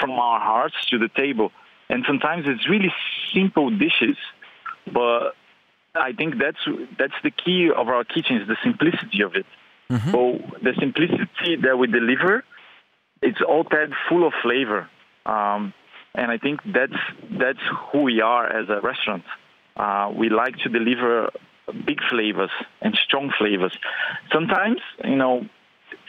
from 0.00 0.10
our 0.10 0.40
hearts 0.40 0.74
to 0.90 0.98
the 0.98 1.08
table. 1.08 1.52
And 1.88 2.02
sometimes 2.04 2.46
it's 2.48 2.68
really 2.68 2.92
simple 3.34 3.70
dishes, 3.70 4.16
but 4.92 5.34
I 5.94 6.12
think 6.12 6.34
that's 6.38 6.58
that's 6.98 7.14
the 7.22 7.30
key 7.30 7.70
of 7.74 7.88
our 7.88 8.04
kitchen 8.04 8.36
is 8.36 8.48
the 8.48 8.56
simplicity 8.62 9.22
of 9.22 9.34
it. 9.34 9.46
So 10.12 10.38
the 10.62 10.72
simplicity 10.78 11.56
that 11.62 11.78
we 11.78 11.86
deliver, 11.86 12.44
it's 13.22 13.40
all 13.46 13.64
that 13.64 13.90
full 14.08 14.26
of 14.26 14.32
flavor, 14.42 14.88
um, 15.26 15.72
and 16.14 16.30
I 16.30 16.38
think 16.38 16.60
that's 16.64 17.00
that's 17.30 17.58
who 17.92 18.02
we 18.02 18.20
are 18.20 18.46
as 18.46 18.68
a 18.68 18.80
restaurant. 18.80 19.24
Uh, 19.76 20.12
we 20.16 20.28
like 20.30 20.56
to 20.58 20.68
deliver 20.68 21.30
big 21.86 22.00
flavors 22.10 22.50
and 22.80 22.94
strong 23.04 23.32
flavors. 23.38 23.76
Sometimes, 24.32 24.80
you 25.02 25.16
know, 25.16 25.46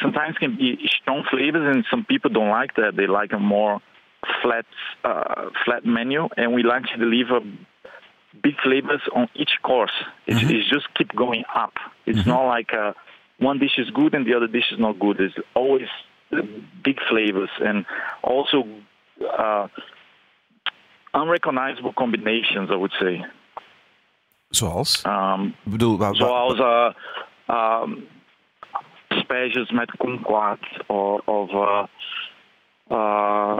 sometimes 0.01 0.37
can 0.37 0.57
be 0.57 0.89
strong 1.01 1.23
flavors, 1.29 1.75
and 1.75 1.85
some 1.89 2.05
people 2.05 2.29
don't 2.29 2.49
like 2.49 2.75
that. 2.75 2.95
They 2.95 3.07
like 3.07 3.33
a 3.33 3.39
more 3.39 3.81
flat 4.41 4.65
uh, 5.03 5.49
flat 5.65 5.85
menu, 5.85 6.27
and 6.37 6.53
we 6.53 6.63
like 6.63 6.83
to 6.93 6.97
deliver 6.97 7.39
big 8.43 8.55
flavors 8.63 9.01
on 9.15 9.27
each 9.35 9.53
course. 9.63 9.93
It's, 10.27 10.41
it's 10.43 10.69
just 10.69 10.87
keep 10.97 11.15
going 11.15 11.43
up. 11.55 11.73
It's 12.05 12.25
not 12.25 12.45
like 12.47 12.73
uh, 12.73 12.93
one 13.39 13.59
dish 13.59 13.77
is 13.77 13.89
good 13.91 14.13
and 14.13 14.25
the 14.25 14.33
other 14.35 14.47
dish 14.47 14.71
is 14.71 14.79
not 14.79 14.99
good. 14.99 15.19
It's 15.19 15.35
always 15.53 15.87
big 16.83 16.99
flavors 17.09 17.49
and 17.61 17.85
also 18.23 18.67
uh, 19.37 19.67
unrecognizable 21.13 21.93
combinations. 21.93 22.69
I 22.71 22.75
would 22.75 22.93
say. 22.99 23.23
Zoals? 24.53 25.03
Um, 25.05 25.55
Ik 25.65 25.71
bedoel, 25.71 25.97
wa- 25.97 26.09
wa- 26.11 26.13
Zoals 26.13 26.59
uh, 26.59 26.93
um, 27.47 28.05
asperges 29.07 29.71
met 29.71 29.91
kumquat 29.97 30.59
of, 30.87 31.21
of 31.27 31.49
uh, 31.49 31.83
uh, 32.91 33.59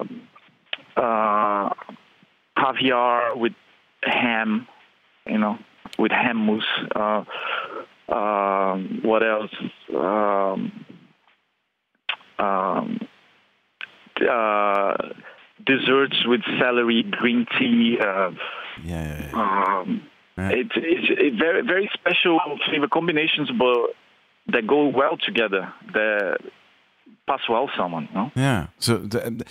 uh, 0.96 1.70
caviar 2.58 3.36
with 3.38 3.54
ham, 4.04 4.68
you 5.28 5.38
know, 5.38 5.58
with 5.98 6.12
ham 6.12 6.38
mousse. 6.38 6.64
Uh, 6.96 7.24
um 8.08 9.00
what 9.04 9.24
else? 9.24 9.52
Um, 9.96 10.86
um, 12.38 13.00
uh, 14.22 14.94
desserts 15.66 16.18
with 16.28 16.42
celery, 16.60 17.04
green 17.04 17.46
tea. 17.58 17.98
Uh, 18.00 18.32
ja. 18.84 19.32
um, 19.34 20.02
Yeah. 20.38 20.50
it, 20.52 20.68
it's 20.76 21.08
it 21.10 21.34
very 21.40 21.62
very 21.62 21.90
special 21.94 22.40
flavor 22.68 22.90
combinations, 22.90 23.50
but 23.58 23.96
that 24.48 24.68
go 24.68 24.88
well 24.90 25.16
together. 25.18 25.72
That 25.94 26.40
pass 27.26 27.40
well 27.50 27.70
someone. 27.78 28.10
No? 28.14 28.32
Ja, 28.36 28.68
zo, 28.78 28.98
de- 29.08 29.32
de- 29.32 29.46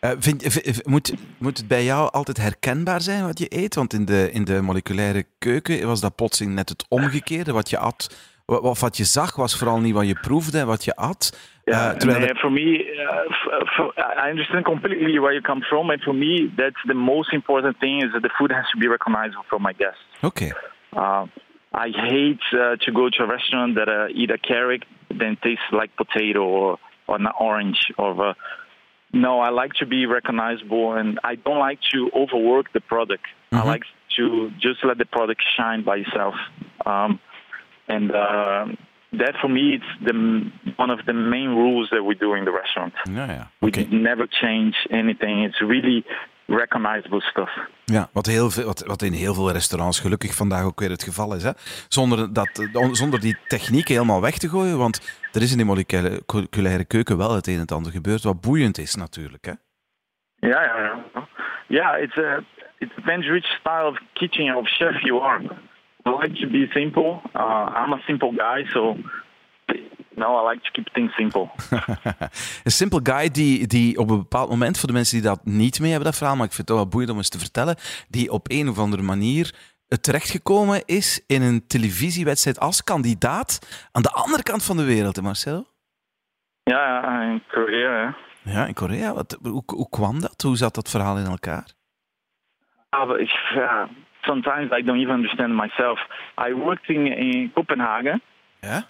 Eh, 0.00 0.10
vind- 0.18 0.86
moet, 0.86 1.14
moet 1.38 1.58
het 1.58 1.68
bij 1.68 1.84
jou 1.84 2.10
altijd 2.12 2.36
herkenbaar 2.36 3.00
zijn 3.00 3.24
wat 3.26 3.38
je 3.38 3.46
eet? 3.48 3.74
Want 3.74 3.92
in 3.92 4.04
de, 4.04 4.30
in 4.32 4.44
de 4.44 4.60
moleculaire 4.62 5.24
keuken 5.38 5.86
was 5.86 6.00
dat 6.00 6.14
plotseling 6.16 6.54
net 6.54 6.68
het 6.68 6.86
omgekeerde. 6.88 7.52
Wat 7.52 7.70
je 7.70 7.78
at, 7.78 8.28
of 8.46 8.80
wat 8.80 8.96
je 8.96 9.04
zag, 9.04 9.36
was 9.36 9.58
vooral 9.58 9.80
niet 9.80 9.94
wat 9.94 10.06
je 10.08 10.18
proefde 10.20 10.58
en 10.58 10.66
wat 10.66 10.84
je 10.84 10.94
at. 10.96 11.38
Yeah, 11.64 11.90
Eh, 11.90 11.96
terwijl 11.96 12.20
and, 12.22 12.30
uh, 12.30 12.40
for 12.40 12.52
me, 12.52 12.84
uh, 12.84 13.08
f- 13.66 14.24
I 14.26 14.28
understand 14.30 14.64
completely 14.64 15.18
where 15.20 15.32
you 15.32 15.40
come 15.40 15.60
from, 15.62 15.90
and 15.90 16.02
for 16.02 16.14
me, 16.14 16.50
that's 16.56 16.82
the 16.86 16.94
most 16.94 17.32
important 17.32 17.78
thing: 17.78 18.02
is 18.04 18.10
that 18.12 18.22
the 18.22 18.28
food 18.38 18.50
has 18.52 18.70
to 18.70 18.78
be 18.78 18.88
recognizable 18.88 19.44
for 19.46 19.60
my 19.60 19.72
guests. 19.76 20.04
Oké. 20.22 20.44
Uh, 20.96 21.22
I 21.86 21.90
hate 21.92 22.44
uh, 22.56 22.76
to 22.78 22.92
go 22.92 23.08
to 23.08 23.22
a 23.22 23.26
restaurant 23.26 23.74
that 23.76 23.88
uh, 23.88 24.20
eat 24.20 24.30
a 24.30 24.38
carrot 24.40 24.84
then 25.18 25.36
tastes 25.40 25.70
like 25.70 25.88
potato 25.94 26.42
or, 26.42 26.78
or 27.04 27.18
an 27.18 27.32
orange 27.38 27.92
or 27.96 28.14
uh, 28.26 28.32
no. 29.12 29.40
I 29.40 29.50
like 29.50 29.72
to 29.74 29.86
be 29.86 30.06
recognizable, 30.06 30.94
and 30.94 31.18
I 31.24 31.34
don't 31.36 31.58
like 31.58 31.80
to 31.92 32.10
overwork 32.14 32.72
the 32.72 32.80
product. 32.80 33.26
I 33.52 33.62
like 33.64 33.82
to 34.16 34.50
just 34.60 34.84
let 34.84 34.98
the 34.98 35.06
product 35.06 35.42
shine 35.56 35.84
by 35.84 35.96
itself. 35.98 36.34
Um, 36.86 37.18
and 37.88 38.10
uh, 38.10 38.66
that, 39.12 39.34
for 39.40 39.48
me, 39.48 39.74
it's 39.74 39.84
the 40.04 40.14
one 40.76 40.90
of 40.90 41.04
the 41.06 41.12
main 41.12 41.48
rules 41.48 41.88
that 41.90 42.04
we 42.04 42.14
do 42.14 42.34
in 42.34 42.44
the 42.44 42.52
restaurant. 42.52 42.92
Ja, 43.04 43.26
ja. 43.26 43.50
We 43.60 43.68
Oké. 43.68 43.86
never 43.90 44.26
change 44.26 44.76
anything. 44.90 45.42
It's 45.44 45.60
really 45.60 46.04
recognizable 46.56 47.20
stuff. 47.20 47.58
Ja, 47.84 48.08
wat, 48.12 48.26
heel 48.26 48.50
veel, 48.50 48.64
wat, 48.64 48.84
wat 48.86 49.02
in 49.02 49.12
heel 49.12 49.34
veel 49.34 49.52
restaurants 49.52 50.00
gelukkig 50.00 50.34
vandaag 50.34 50.64
ook 50.64 50.80
weer 50.80 50.90
het 50.90 51.02
geval 51.02 51.34
is. 51.34 51.42
Hè? 51.42 51.50
Zonder, 51.88 52.32
dat, 52.32 52.68
zonder 52.92 53.20
die 53.20 53.36
techniek 53.46 53.88
helemaal 53.88 54.20
weg 54.20 54.38
te 54.38 54.48
gooien. 54.48 54.78
Want 54.78 55.18
er 55.32 55.42
is 55.42 55.50
in 55.50 55.56
die 55.56 55.66
moleculaire 55.66 56.84
keuken 56.84 57.16
wel 57.16 57.34
het 57.34 57.46
een 57.46 57.54
en 57.54 57.60
het 57.60 57.72
ander 57.72 57.92
gebeurd. 57.92 58.22
Wat 58.22 58.40
boeiend 58.40 58.78
is 58.78 58.94
natuurlijk. 58.94 59.44
Hè? 59.44 59.52
Yeah, 60.48 60.64
yeah, 60.64 60.98
yeah. 61.14 61.24
Yeah, 61.66 62.02
it's 62.02 62.16
a 62.16 62.42
it 62.80 62.90
depends 62.96 63.28
which 63.28 63.46
style 63.60 63.86
of 63.86 63.98
kitchen 64.14 64.56
of 64.56 64.66
chef 64.66 65.02
you 65.02 65.20
are. 65.20 65.40
I 66.06 66.10
like 66.10 66.40
to 66.40 66.48
be 66.48 66.66
simple. 66.72 67.20
Uh, 67.34 67.68
I'm 67.76 67.92
a 67.92 68.00
simple 68.06 68.32
guy, 68.32 68.64
so 68.70 68.96
no, 70.20 70.38
I 70.40 70.50
like 70.50 70.62
to 70.64 70.70
keep 70.70 70.88
things 70.92 71.14
simple. 71.14 71.48
Een 72.64 72.70
simple 72.70 73.00
guy 73.02 73.30
die, 73.30 73.66
die 73.66 73.98
op 73.98 74.10
een 74.10 74.18
bepaald 74.18 74.48
moment, 74.48 74.78
voor 74.78 74.88
de 74.88 74.94
mensen 74.94 75.20
die 75.20 75.28
dat 75.28 75.44
niet 75.44 75.80
mee 75.80 75.90
hebben, 75.90 76.08
dat 76.08 76.18
verhaal, 76.18 76.36
maar 76.36 76.46
ik 76.46 76.52
vind 76.52 76.68
het 76.68 76.76
wel 76.76 76.84
wat 76.84 76.92
boeiend 76.92 77.12
om 77.12 77.16
eens 77.16 77.28
te 77.28 77.38
vertellen, 77.38 77.76
die 78.08 78.32
op 78.32 78.50
een 78.50 78.68
of 78.68 78.78
andere 78.78 79.02
manier 79.02 79.54
terechtgekomen 80.00 80.82
is 80.84 81.24
in 81.26 81.42
een 81.42 81.66
televisiewedstrijd 81.66 82.60
als 82.60 82.84
kandidaat 82.84 83.58
aan 83.92 84.02
de 84.02 84.10
andere 84.10 84.42
kant 84.42 84.64
van 84.64 84.76
de 84.76 84.84
wereld, 84.84 85.16
hè 85.16 85.22
Marcelo? 85.22 85.64
yeah, 86.64 87.22
in 87.30 87.42
Korea. 87.48 88.00
Yeah. 88.02 88.14
Ja, 88.42 88.66
in 88.66 88.74
Korea. 88.74 89.14
Wat, 89.14 89.38
hoe, 89.42 89.62
hoe 89.66 89.88
kwam 89.88 90.20
dat? 90.20 90.42
Hoe 90.42 90.56
zat 90.56 90.74
dat 90.74 90.90
verhaal 90.90 91.18
in 91.18 91.26
elkaar? 91.26 91.64
But 93.06 93.20
uh, 93.56 93.84
sometimes 94.20 94.70
I 94.78 94.82
don't 94.82 95.00
even 95.00 95.14
understand 95.14 95.54
myself. 95.54 95.98
I 96.48 96.54
worked 96.54 96.88
in, 96.88 97.06
in 97.06 97.50
Copenhagen, 97.54 98.22
Ja? 98.60 98.88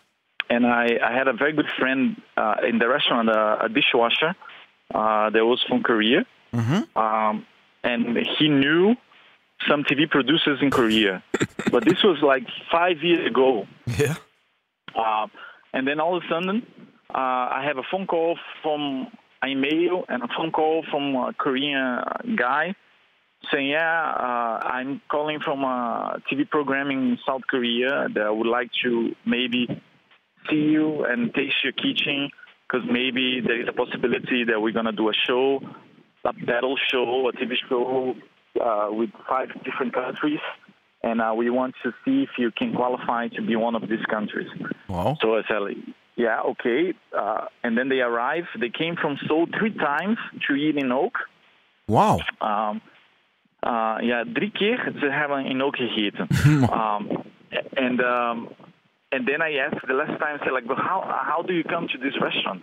And 0.51 0.67
I, 0.67 0.99
I 1.03 1.13
had 1.17 1.29
a 1.29 1.33
very 1.33 1.53
good 1.53 1.71
friend 1.79 2.21
uh, 2.37 2.57
in 2.69 2.79
the 2.79 2.89
restaurant, 2.89 3.31
uh, 3.31 3.59
a 3.61 3.69
dishwasher 3.69 4.35
uh, 4.95 5.31
that 5.31 5.45
was 5.47 5.63
from 5.69 5.83
Korea. 5.83 6.27
Mhm. 6.53 6.89
um, 6.97 7.47
and 7.85 8.19
he 8.39 8.49
knew 8.49 8.97
some 9.69 9.85
TV 9.85 10.11
producers 10.11 10.59
in 10.61 10.71
Korea. 10.71 11.23
but 11.71 11.85
this 11.85 12.03
was 12.03 12.19
like 12.23 12.45
five 12.71 12.99
years 13.03 13.25
ago. 13.27 13.67
Ja. 13.87 14.15
Uh, 14.95 15.29
and 15.73 15.87
then 15.87 16.01
all 16.01 16.17
of 16.17 16.25
a 16.25 16.29
sudden, 16.29 16.67
uh, 17.15 17.59
I 17.59 17.63
have 17.65 17.79
a 17.79 17.85
phone 17.91 18.07
call 18.07 18.37
from 18.63 19.07
an 19.43 19.49
email 19.49 20.05
and 20.09 20.23
a 20.25 20.29
phone 20.37 20.51
call 20.51 20.85
from 20.91 21.15
a 21.15 21.33
Korean 21.39 22.03
guy 22.37 22.75
saying, 23.51 23.69
"Yeah, 23.69 24.11
uh, 24.11 24.67
I'm 24.67 25.01
calling 25.09 25.39
from 25.41 25.65
a 25.65 26.21
TV 26.29 26.45
program 26.51 26.91
in 26.91 27.19
South 27.25 27.43
Korea 27.47 28.09
that 28.15 28.25
I 28.27 28.31
would 28.31 28.47
like 28.59 28.71
to 28.83 29.15
maybe 29.25 29.69
see 30.51 30.57
you 30.57 31.05
and 31.05 31.33
taste 31.35 31.57
your 31.63 31.73
kitchen 31.73 32.31
because 32.67 32.87
maybe 32.91 33.41
there 33.41 33.61
is 33.61 33.69
a 33.69 33.73
possibility 33.73 34.45
that 34.45 34.61
we're 34.61 34.73
gonna 34.73 34.93
do 34.93 35.09
a 35.09 35.15
show, 35.27 35.61
a 36.25 36.33
battle 36.33 36.77
show, 36.91 37.29
a 37.29 37.33
TV 37.33 37.55
show 37.69 38.15
uh, 38.61 38.89
with 38.91 39.11
five 39.29 39.49
different 39.65 39.95
countries." 39.95 40.41
And 41.03 41.23
uh, 41.23 41.33
we 41.35 41.49
want 41.49 41.75
to 41.83 41.93
see 42.05 42.23
if 42.23 42.31
you 42.37 42.51
can 42.51 42.75
qualify 42.75 43.29
to 43.29 43.43
be 43.43 43.57
one 43.57 43.75
of 43.75 43.89
these 43.89 44.05
countries. 44.11 44.49
Wauw. 44.89 45.17
So 45.23 45.35
I 45.35 45.43
said, 45.49 45.95
yeah, 46.17 46.41
okay. 46.53 46.93
Uh, 47.17 47.47
and 47.63 47.77
then 47.79 47.89
they 47.89 48.01
arrived. 48.01 48.49
They 48.61 48.69
came 48.69 48.97
from 48.97 49.17
Seoul 49.27 49.47
three 49.59 49.73
times 49.73 50.19
to 50.47 50.55
eat 50.55 50.77
in 50.77 50.93
Oak. 50.93 51.17
Wow. 51.89 52.21
Um, 52.41 52.83
uh, 53.63 53.99
ja, 54.01 54.25
drie 54.25 54.51
keer 54.51 54.93
ze 54.99 55.07
hebben 55.11 55.45
in 55.47 55.63
Oak 55.63 55.77
gegeten. 55.77 56.29
um, 56.81 57.23
and 57.75 58.01
um, 58.01 58.49
and 59.13 59.27
then 59.27 59.43
I 59.43 59.55
asked 59.57 59.87
the 59.87 59.95
last 59.95 60.19
time, 60.21 60.39
I 60.41 60.45
said 60.45 60.53
like, 60.53 60.67
but 60.67 60.79
how 60.79 61.03
how 61.03 61.43
do 61.43 61.53
you 61.53 61.65
come 61.65 61.89
to 61.89 61.99
this 61.99 62.15
restaurant? 62.21 62.63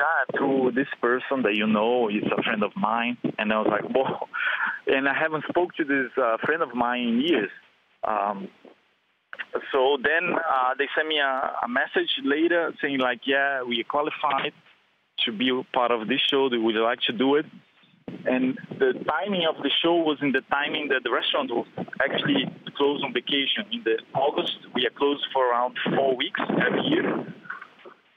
Ah, 0.00 0.36
through 0.36 0.72
this 0.74 0.88
person 1.00 1.42
that 1.42 1.54
you 1.54 1.68
know, 1.68 2.08
he's 2.08 2.24
a 2.24 2.42
friend 2.42 2.64
of 2.64 2.72
mine. 2.76 3.16
And 3.38 3.52
I 3.52 3.60
was 3.60 3.68
like, 3.70 3.84
whoa. 3.94 4.26
And 4.88 5.08
I 5.08 5.14
haven't 5.14 5.44
spoke 5.48 5.72
to 5.76 5.84
this 5.84 6.10
uh, 6.20 6.36
friend 6.44 6.62
of 6.62 6.74
mine 6.74 7.02
in 7.02 7.20
years. 7.20 7.50
Um, 8.02 8.48
so 9.72 9.96
then 10.02 10.34
uh, 10.34 10.74
they 10.76 10.88
sent 10.96 11.06
me 11.06 11.18
a, 11.20 11.52
a 11.62 11.68
message 11.68 12.10
later 12.24 12.74
saying 12.82 12.98
like, 12.98 13.20
yeah, 13.24 13.62
we 13.62 13.84
qualified 13.84 14.52
to 15.24 15.32
be 15.32 15.62
part 15.72 15.92
of 15.92 16.08
this 16.08 16.20
show. 16.28 16.48
Would 16.50 16.74
you 16.74 16.82
like 16.82 17.00
to 17.06 17.12
do 17.12 17.36
it? 17.36 17.46
And 18.26 18.58
the 18.78 18.92
timing 19.06 19.46
of 19.46 19.56
the 19.62 19.70
show 19.82 19.96
was 19.96 20.18
in 20.22 20.32
the 20.32 20.42
timing 20.50 20.88
that 20.88 21.02
the 21.04 21.10
restaurant 21.10 21.50
was 21.50 21.66
actually 22.02 22.46
closed 22.76 23.04
on 23.04 23.12
vacation. 23.12 23.64
In 23.70 23.82
the 23.84 23.98
August, 24.14 24.56
we 24.74 24.86
are 24.86 24.90
closed 24.90 25.26
for 25.32 25.50
around 25.50 25.76
four 25.94 26.16
weeks 26.16 26.40
every 26.66 26.82
year. 26.82 27.26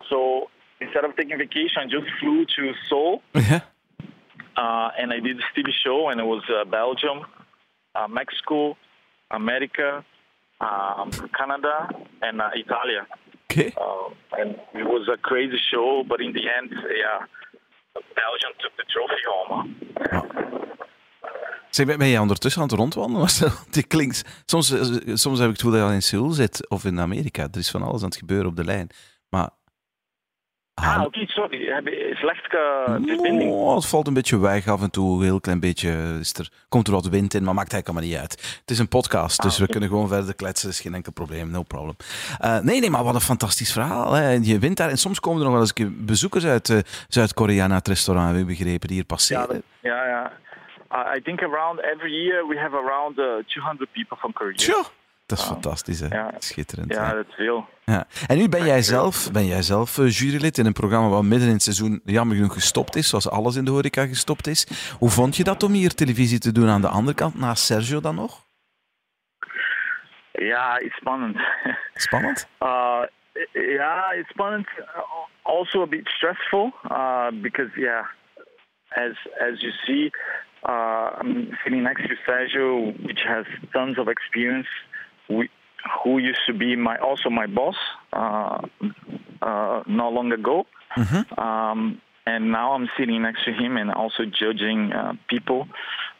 So 0.10 0.50
instead 0.80 1.04
of 1.04 1.16
taking 1.16 1.38
vacation, 1.38 1.78
I 1.82 1.86
just 1.86 2.08
flew 2.20 2.46
to 2.46 2.74
Seoul 2.90 3.22
Ja. 3.36 3.60
uh, 4.56 4.90
and 4.98 5.12
I 5.12 5.20
did 5.20 5.38
the 5.38 5.48
TV 5.56 5.72
show, 5.84 6.10
and 6.10 6.20
it 6.20 6.26
was 6.26 6.44
uh, 6.50 6.66
Belgium, 6.66 7.26
uh, 7.96 8.08
Mexico, 8.08 8.78
America, 9.32 10.06
um, 10.62 11.12
Canada, 11.38 11.90
and 12.22 12.42
uh, 12.42 12.50
Italia. 12.54 13.06
Oké. 13.50 13.72
Uh, 13.78 14.10
and 14.40 14.56
it 14.74 14.86
was 14.86 15.08
a 15.12 15.18
crazy 15.18 15.60
show, 15.72 16.04
but 16.08 16.22
in 16.22 16.34
the 16.34 16.44
end, 16.58 16.72
yeah, 16.74 17.26
Belgium 17.94 18.54
took 18.62 18.76
the 18.78 18.84
trophy 18.94 19.24
home. 19.28 19.50
Huh? 19.50 19.87
Zeg, 21.70 21.86
ben 21.86 21.98
ben 21.98 22.10
jij 22.10 22.20
ondertussen 22.20 22.62
aan 22.62 22.68
het 22.68 22.78
rondwandelen? 22.78 23.28
klinkt, 23.88 24.24
soms, 24.46 24.72
eh, 24.72 25.16
soms 25.16 25.40
heb 25.40 25.48
ik 25.50 25.54
het 25.54 25.62
gevoel 25.62 25.72
dat 25.72 25.80
je 25.82 25.88
al 25.88 25.94
in 25.94 26.02
Seoul 26.04 26.30
zit 26.32 26.70
of 26.70 26.86
in 26.86 27.00
Amerika. 27.00 27.44
Er 27.52 27.58
is 27.60 27.72
van 27.72 27.82
alles 27.82 28.02
aan 28.02 28.08
het 28.10 28.18
gebeuren 28.18 28.48
op 28.48 28.56
de 28.56 28.64
lijn. 28.64 28.90
Maar... 29.30 29.50
Ah, 30.74 31.02
oké, 31.06 31.26
sorry. 31.28 31.66
Heb 31.74 31.86
je 31.86 32.12
slechte 32.16 32.84
verbinding? 33.06 33.52
Oh, 33.52 33.76
het 33.76 33.86
valt 33.86 34.08
een 34.08 34.14
beetje 34.14 34.40
weg 34.40 34.68
af 34.68 34.82
en 34.82 34.90
toe. 34.92 35.18
Een 35.18 35.24
heel 35.24 35.40
klein 35.40 35.60
beetje 35.60 36.18
is 36.20 36.34
er, 36.34 36.52
komt 36.70 36.88
er 36.88 36.94
wat 36.94 37.08
wind 37.08 37.34
in, 37.34 37.44
maar 37.44 37.54
maakt 37.54 37.72
eigenlijk 37.74 37.88
allemaal 38.06 38.22
niet 38.22 38.30
uit. 38.32 38.58
Het 38.62 38.72
is 38.72 38.80
een 38.80 38.88
podcast, 38.88 39.42
dus 39.42 39.52
Ah, 39.52 39.58
we 39.58 39.64
oké. 39.64 39.72
kunnen 39.72 39.90
gewoon 39.90 40.08
verder 40.08 40.36
kletsen. 40.36 40.70
is 40.70 40.80
geen 40.80 40.94
enkel 40.94 41.12
probleem, 41.12 41.50
no 41.52 41.64
problem. 41.64 41.96
Eh, 42.40 42.60
nee, 42.60 42.80
nee, 42.80 42.90
maar 42.90 43.04
wat 43.04 43.16
een 43.16 43.22
fantastisch 43.22 43.72
verhaal. 43.72 44.14
Hè. 44.14 44.30
Je 44.30 44.60
wint 44.60 44.78
daar 44.78 44.90
en 44.90 44.98
soms 44.98 45.20
komen 45.20 45.40
er 45.40 45.50
nog 45.50 45.54
wel 45.54 45.62
eens 45.88 45.96
bezoekers 46.06 46.46
uit 46.46 46.70
eh, 46.70 46.78
Zuid-Korea 47.08 47.68
naar 47.68 47.78
het 47.78 47.88
restaurant, 47.88 48.32
heb 48.32 48.38
ik 48.40 48.46
begrepen, 48.48 48.88
die 48.88 48.98
hier 48.98 49.06
Ja, 49.08 49.16
passeren. 49.16 49.48
dat- 49.48 49.62
ja, 49.82 50.06
ja. 50.08 50.32
Uh, 50.92 51.16
I 51.16 51.22
think 51.22 51.42
around 51.42 51.80
every 51.80 52.12
year 52.12 52.48
we 52.48 52.58
have 52.58 52.74
around 52.76 53.18
uh, 53.20 53.44
200 53.48 53.92
people 53.92 54.18
from 54.18 54.34
Korea. 54.34 54.56
Tja, 54.56 54.84
dat 55.26 55.38
is 55.38 55.44
fantastisch, 55.44 56.00
hè. 56.00 56.08
Ja. 56.08 56.32
Schitterend. 56.38 56.94
Ja, 56.94 57.08
hè. 57.08 57.16
dat 57.16 57.26
is 57.28 57.34
veel. 57.36 57.68
Ja. 57.86 58.08
En 58.28 58.38
nu 58.38 58.50
ben 58.50 58.66
jij 58.66 58.82
zelf, 58.82 59.32
ben 59.32 59.46
jij 59.46 59.62
zelf 59.62 59.98
eh, 59.98 60.10
jurylid 60.10 60.58
in 60.58 60.66
een 60.66 60.74
programma 60.74 61.08
wat 61.10 61.24
midden 61.24 61.48
in 61.48 61.54
het 61.54 61.64
seizoen 61.64 62.02
jammer 62.06 62.36
genoeg 62.36 62.54
gestopt 62.54 62.96
is, 62.96 63.10
zoals 63.10 63.30
alles 63.30 63.56
in 63.56 63.66
de 63.66 63.72
horeca 63.72 64.06
gestopt 64.06 64.48
is. 64.48 64.68
Hoe 65.00 65.10
vond 65.10 65.36
je 65.36 65.44
dat 65.44 65.64
om 65.64 65.72
hier 65.72 65.94
televisie 65.94 66.40
te 66.40 66.52
doen 66.52 66.70
aan 66.70 66.82
de 66.82 66.88
andere 66.88 67.16
kant, 67.16 67.36
naast 67.36 67.64
Sergio 67.64 68.00
dan 68.00 68.16
nog? 68.16 68.46
Ja, 70.32 70.80
it's 70.80 70.96
spannend. 70.96 71.38
Spannend? 71.94 72.48
uh, 72.60 73.04
yeah, 73.54 74.18
it's 74.18 74.30
spannend. 74.30 74.68
Uh, 74.78 75.02
Also 75.48 75.82
a 75.82 75.88
bit 75.88 76.06
stressful 76.18 76.74
uh, 76.92 77.32
because, 77.32 77.72
yeah, 77.78 78.04
as 78.98 79.16
as 79.40 79.62
you 79.62 79.72
see, 79.86 80.12
uh, 80.66 80.72
I'm 81.20 81.58
sitting 81.64 81.84
next 81.84 82.04
to 82.04 82.16
Sergio, 82.28 83.06
which 83.06 83.20
has 83.28 83.46
tons 83.74 83.98
of 83.98 84.08
experience. 84.08 84.68
Who 86.04 86.18
used 86.18 86.42
to 86.48 86.54
be 86.54 86.76
my 86.76 86.98
also 86.98 87.30
my 87.30 87.48
boss 87.48 87.76
uh, 88.12 88.60
uh, 89.42 89.84
not 89.88 90.14
long 90.14 90.32
ago. 90.32 90.66
Um, 91.38 92.02
and 92.26 92.52
now 92.52 92.74
I'm 92.74 92.90
sitting 92.98 93.22
next 93.22 93.46
to 93.46 93.54
him 93.54 93.78
and 93.78 93.92
also 93.92 94.24
judging 94.26 94.92
uh, 94.92 95.14
people. 95.30 95.68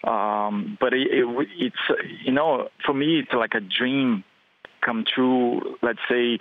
Um, 0.04 0.78
but 0.80 0.94
it, 0.94 1.08
it, 1.12 1.48
it's 1.58 2.02
you 2.24 2.32
know 2.32 2.70
for 2.86 2.94
me 2.94 3.20
it's 3.20 3.34
like 3.34 3.56
a 3.56 3.60
dream 3.60 4.24
come 4.82 5.04
true. 5.04 5.78
Let's 5.82 6.00
say 6.10 6.40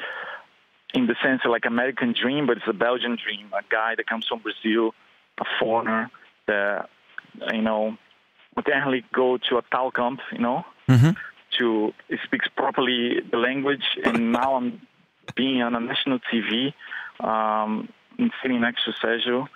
in 0.95 1.07
the 1.07 1.17
sense 1.23 1.43
of 1.45 1.51
like 1.51 1.65
American 1.67 2.15
dream, 2.21 2.47
but 2.47 2.59
it's 2.59 2.69
a 2.69 2.73
Belgian 2.73 3.17
dream. 3.23 3.51
A 3.53 3.63
guy 3.69 3.95
that 3.97 4.07
comes 4.07 4.27
from 4.27 4.41
Brazil, 4.41 4.95
a 5.41 5.45
foreigner 5.59 6.11
that 6.47 6.89
you 7.53 7.63
know 7.63 7.97
actually 8.73 9.05
go 9.13 9.37
to 9.49 9.57
a 9.59 9.63
Tal 9.71 9.91
camp, 9.91 10.21
you 10.33 10.39
know, 10.39 10.65
to 11.59 11.93
speak 12.25 12.43
properly 12.57 13.21
the 13.31 13.37
language, 13.39 13.85
and 14.05 14.33
now 14.33 14.57
I'm 14.57 14.81
being 15.35 15.63
on 15.63 15.75
a 15.75 15.81
national 15.81 16.19
TV, 16.31 16.73
um, 17.21 17.89
and 18.19 18.33
sitting 18.43 18.61
next 18.61 18.85
to 18.85 18.93
Sergio, 18.93 19.47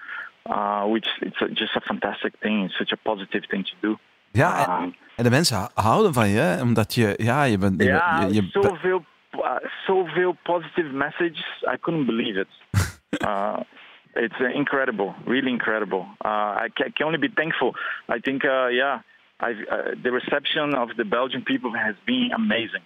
uh, 0.47 0.85
which 0.93 1.07
it's 1.23 1.41
a, 1.41 1.49
just 1.49 1.77
a 1.77 1.81
fantastic 1.81 2.33
thing. 2.43 2.65
It's 2.65 2.75
such 2.79 2.93
a 2.93 2.97
positive 2.97 3.45
thing 3.51 3.65
to 3.65 3.75
do. 3.81 3.99
Ja, 4.33 4.67
en, 4.67 4.83
Um, 4.83 4.95
en 5.17 5.25
de 5.25 5.31
mensen 5.31 5.57
hou- 5.57 5.71
houden 5.75 6.13
van 6.15 6.29
je, 6.29 6.59
omdat 6.63 6.95
je, 6.95 7.15
ja, 7.17 7.43
je 7.43 7.59
bent... 7.59 7.83
Je, 7.83 7.89
ja, 7.89 8.21
je, 8.21 8.35
je- 8.35 8.49
zoveel, 8.51 9.05
uh, 9.33 9.57
zoveel 9.87 10.37
positive 10.43 10.89
messages. 10.93 11.63
I 11.75 11.77
couldn't 11.81 12.07
believe 12.07 12.41
it. 12.41 12.49
uh, 13.27 13.57
it's 14.15 14.41
uh, 14.41 14.55
incredible, 14.55 15.15
really 15.27 15.51
incredible. 15.51 16.07
Uh, 16.25 16.65
I, 16.65 16.69
ca- 16.75 16.87
I 16.87 16.91
can 16.91 17.07
only 17.07 17.19
be 17.19 17.31
thankful. 17.35 17.75
I 18.09 18.21
think, 18.21 18.45
uh, 18.45 18.69
yeah, 18.69 19.01
the 20.03 20.11
reception 20.11 20.75
of 20.75 20.89
the 20.97 21.05
Belgian 21.05 21.43
people 21.43 21.73
has 21.73 21.95
been 22.05 22.31
amazing, 22.33 22.83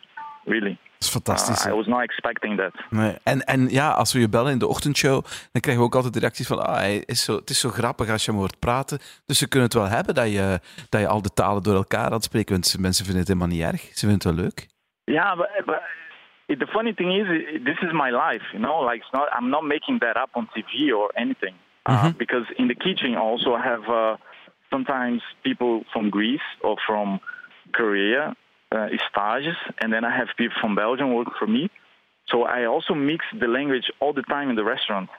really. 0.46 0.78
dat 0.98 1.02
is 1.04 1.08
fantastisch. 1.08 1.66
Uh. 1.66 1.72
I 1.72 1.76
was 1.76 1.86
not 1.86 2.02
expecting 2.02 2.58
that. 2.58 2.72
Nee. 2.90 3.16
En, 3.22 3.40
en 3.40 3.68
ja, 3.68 3.90
als 3.90 4.12
we 4.12 4.20
je 4.20 4.28
bellen 4.28 4.52
in 4.52 4.58
de 4.58 4.66
ochtendshow, 4.66 5.24
dan 5.52 5.60
krijgen 5.60 5.82
we 5.82 5.88
ook 5.88 5.94
altijd 5.94 6.12
de 6.12 6.20
reacties 6.20 6.46
van 6.46 6.66
ah, 6.66 6.74
hij 6.74 7.02
is 7.06 7.24
zo, 7.24 7.36
het 7.36 7.50
is 7.50 7.60
zo 7.60 7.68
grappig 7.68 8.10
als 8.10 8.24
je 8.24 8.30
hem 8.30 8.40
hoort 8.40 8.58
praten. 8.58 8.98
Dus 9.26 9.38
ze 9.38 9.48
kunnen 9.48 9.68
het 9.68 9.78
wel 9.78 9.88
hebben 9.88 10.14
dat 10.14 10.32
je, 10.32 10.60
dat 10.88 11.00
je 11.00 11.08
al 11.08 11.22
de 11.22 11.32
talen 11.34 11.62
door 11.62 11.74
elkaar 11.74 12.06
aan 12.06 12.12
het 12.12 12.24
spreken 12.24 12.54
bent. 12.54 12.76
Mensen 12.78 13.04
vinden 13.04 13.22
het 13.22 13.32
helemaal 13.32 13.56
niet 13.56 13.66
erg. 13.66 13.80
Ze 13.80 14.06
vinden 14.06 14.14
het 14.14 14.24
wel 14.24 14.34
leuk. 14.34 14.66
But, 15.04 15.64
but 15.66 15.80
it, 16.48 16.58
the 16.58 16.66
funny 16.72 16.92
thing 16.92 17.14
is, 17.14 17.26
it, 17.28 17.64
this 17.64 17.76
is 17.82 17.92
my 17.92 18.10
life. 18.10 18.42
You 18.52 18.58
know, 18.58 18.80
like 18.80 19.00
it's 19.00 19.12
not. 19.12 19.28
I'm 19.32 19.50
not 19.50 19.64
making 19.64 19.98
that 20.00 20.16
up 20.16 20.30
on 20.34 20.48
TV 20.56 20.96
or 20.96 21.10
anything. 21.16 21.54
Uh, 21.86 22.12
because 22.18 22.46
in 22.58 22.68
the 22.68 22.74
kitchen, 22.74 23.14
also 23.16 23.52
I 23.52 23.62
have 23.62 23.84
uh, 23.88 24.16
sometimes 24.70 25.20
people 25.42 25.84
from 25.92 26.08
Greece 26.10 26.48
or 26.62 26.76
from 26.86 27.20
Korea, 27.72 28.34
uh, 28.72 28.88
stages, 29.10 29.56
and 29.80 29.92
then 29.92 30.04
I 30.04 30.16
have 30.16 30.28
people 30.36 30.56
from 30.60 30.74
Belgium 30.74 31.14
work 31.14 31.28
for 31.38 31.46
me. 31.46 31.70
So 32.28 32.44
I 32.44 32.64
also 32.64 32.94
mix 32.94 33.24
the 33.38 33.48
language 33.48 33.90
all 34.00 34.14
the 34.14 34.22
time 34.22 34.48
in 34.48 34.56
the 34.56 34.64
restaurant. 34.64 35.10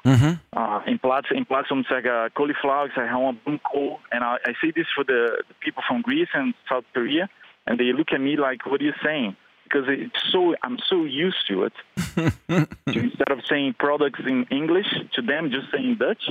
Uh, 0.54 0.82
in 0.88 0.98
plaats, 0.98 1.30
in 1.30 1.46
plaats 1.46 1.70
om 1.70 1.84
te 1.84 1.88
zeggen 1.94 2.32
cauliflower, 2.34 2.86
ik 2.86 2.92
zeg 2.92 3.10
gewoon 3.10 3.40
bloemkool. 3.44 4.00
And 4.10 4.24
I, 4.24 4.50
I 4.50 4.54
say 4.54 4.72
this 4.72 4.92
for 4.94 5.06
the, 5.06 5.44
the 5.48 5.54
people 5.60 5.84
from 5.84 6.02
Greece 6.02 6.34
and 6.34 6.54
South 6.68 6.86
Korea, 6.94 7.30
and 7.64 7.78
they 7.78 7.94
look 7.94 8.12
at 8.12 8.20
me 8.20 8.36
like, 8.36 8.66
what 8.66 8.80
are 8.80 8.86
you 8.86 8.94
saying? 9.04 9.36
Because 9.66 9.86
it's 9.90 10.32
so, 10.32 10.56
I'm 10.64 10.78
so 10.88 11.04
used 11.04 11.48
to 11.50 11.64
it. 11.64 11.74
instead 12.88 13.32
of 13.32 13.40
saying 13.50 13.76
products 13.78 14.22
in 14.26 14.46
English 14.52 14.88
to 15.16 15.22
them, 15.22 15.52
just 15.52 15.72
saying 15.74 15.98
Dutch. 16.00 16.24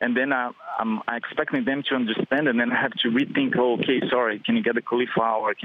And 0.00 0.16
then 0.16 0.32
I, 0.32 0.50
I'm 0.78 1.00
I 1.06 1.16
expecting 1.16 1.64
them 1.64 1.84
to 1.88 1.94
understand, 1.94 2.48
and 2.48 2.58
then 2.58 2.72
I 2.72 2.80
have 2.80 2.92
to 3.02 3.08
rethink. 3.08 3.56
Oh, 3.56 3.74
okay, 3.74 4.00
sorry. 4.10 4.40
Can 4.44 4.56
you 4.56 4.62
get 4.62 4.74
the 4.74 4.82
cauliflower? 4.82 5.54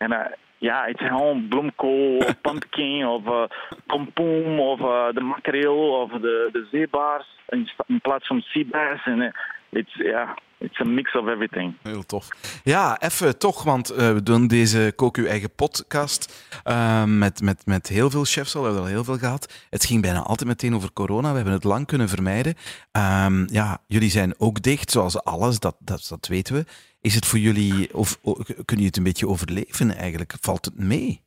And 0.00 0.12
uh, 0.12 0.28
yeah, 0.60 0.86
it's 0.88 1.00
home 1.00 1.50
bloemkool, 1.50 2.28
of 2.28 2.42
pumpkin, 2.42 3.04
of 3.04 3.26
uh, 3.26 3.48
pompoen, 3.88 4.58
of 4.60 4.80
uh, 4.80 5.12
the 5.12 5.20
mackerel, 5.22 6.02
of 6.02 6.22
the 6.22 6.50
the 6.52 7.24
in 7.52 8.00
plaats 8.00 8.24
van 8.28 8.42
sea 8.52 8.64
bass, 8.64 9.00
and 9.06 9.22
uh, 9.22 9.30
it's 9.72 9.90
yeah, 9.98 10.34
it's 10.64 10.80
a 10.80 10.84
mix 10.84 11.14
of 11.14 11.26
everything. 11.26 11.74
Heel 11.82 12.06
tof. 12.06 12.28
Ja, 12.64 13.00
even 13.00 13.38
toch, 13.38 13.62
want 13.62 13.90
eh, 13.90 14.12
we 14.12 14.22
doen 14.22 14.46
deze 14.46 14.92
Kook 14.96 15.16
Uw 15.16 15.26
Eigen 15.26 15.54
podcast 15.54 16.50
eh, 16.64 17.04
met, 17.04 17.42
met, 17.42 17.66
met 17.66 17.88
heel 17.88 18.10
veel 18.10 18.24
chefs 18.24 18.54
al. 18.54 18.60
We 18.60 18.66
hebben 18.66 18.84
er 18.84 18.90
al 18.90 18.94
heel 18.94 19.04
veel 19.04 19.18
gehad. 19.18 19.66
Het 19.70 19.84
ging 19.84 20.02
bijna 20.02 20.22
altijd 20.22 20.48
meteen 20.48 20.74
over 20.74 20.92
corona. 20.92 21.28
We 21.28 21.36
hebben 21.36 21.52
het 21.54 21.64
lang 21.64 21.86
kunnen 21.86 22.08
vermijden. 22.08 22.54
Ehm, 22.92 23.46
ja, 23.46 23.78
jullie 23.86 24.10
zijn 24.10 24.34
ook 24.38 24.62
dicht, 24.62 24.90
zoals 24.90 25.24
alles, 25.24 25.58
dat, 25.58 25.76
dat, 25.78 26.06
dat 26.08 26.26
weten 26.26 26.54
we. 26.54 26.64
Is 27.00 27.14
het 27.14 27.26
voor 27.26 27.38
jullie, 27.38 27.94
of 27.94 28.20
kunnen 28.20 28.64
jullie 28.66 28.86
het 28.86 28.96
een 28.96 29.02
beetje 29.02 29.28
overleven 29.28 29.96
eigenlijk? 29.96 30.34
Valt 30.40 30.64
het 30.64 30.78
mee? 30.78 31.22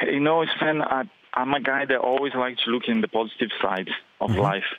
You 0.00 0.18
know, 0.18 0.46
Sven, 0.46 0.76
I, 0.80 1.08
I'm 1.36 1.54
a 1.54 1.60
guy 1.62 1.86
that 1.86 2.00
always 2.00 2.34
likes 2.34 2.64
to 2.64 2.70
look 2.70 2.86
in 2.86 3.00
the 3.00 3.08
positive 3.08 3.52
side 3.60 3.90
of 4.18 4.30
life, 4.30 4.76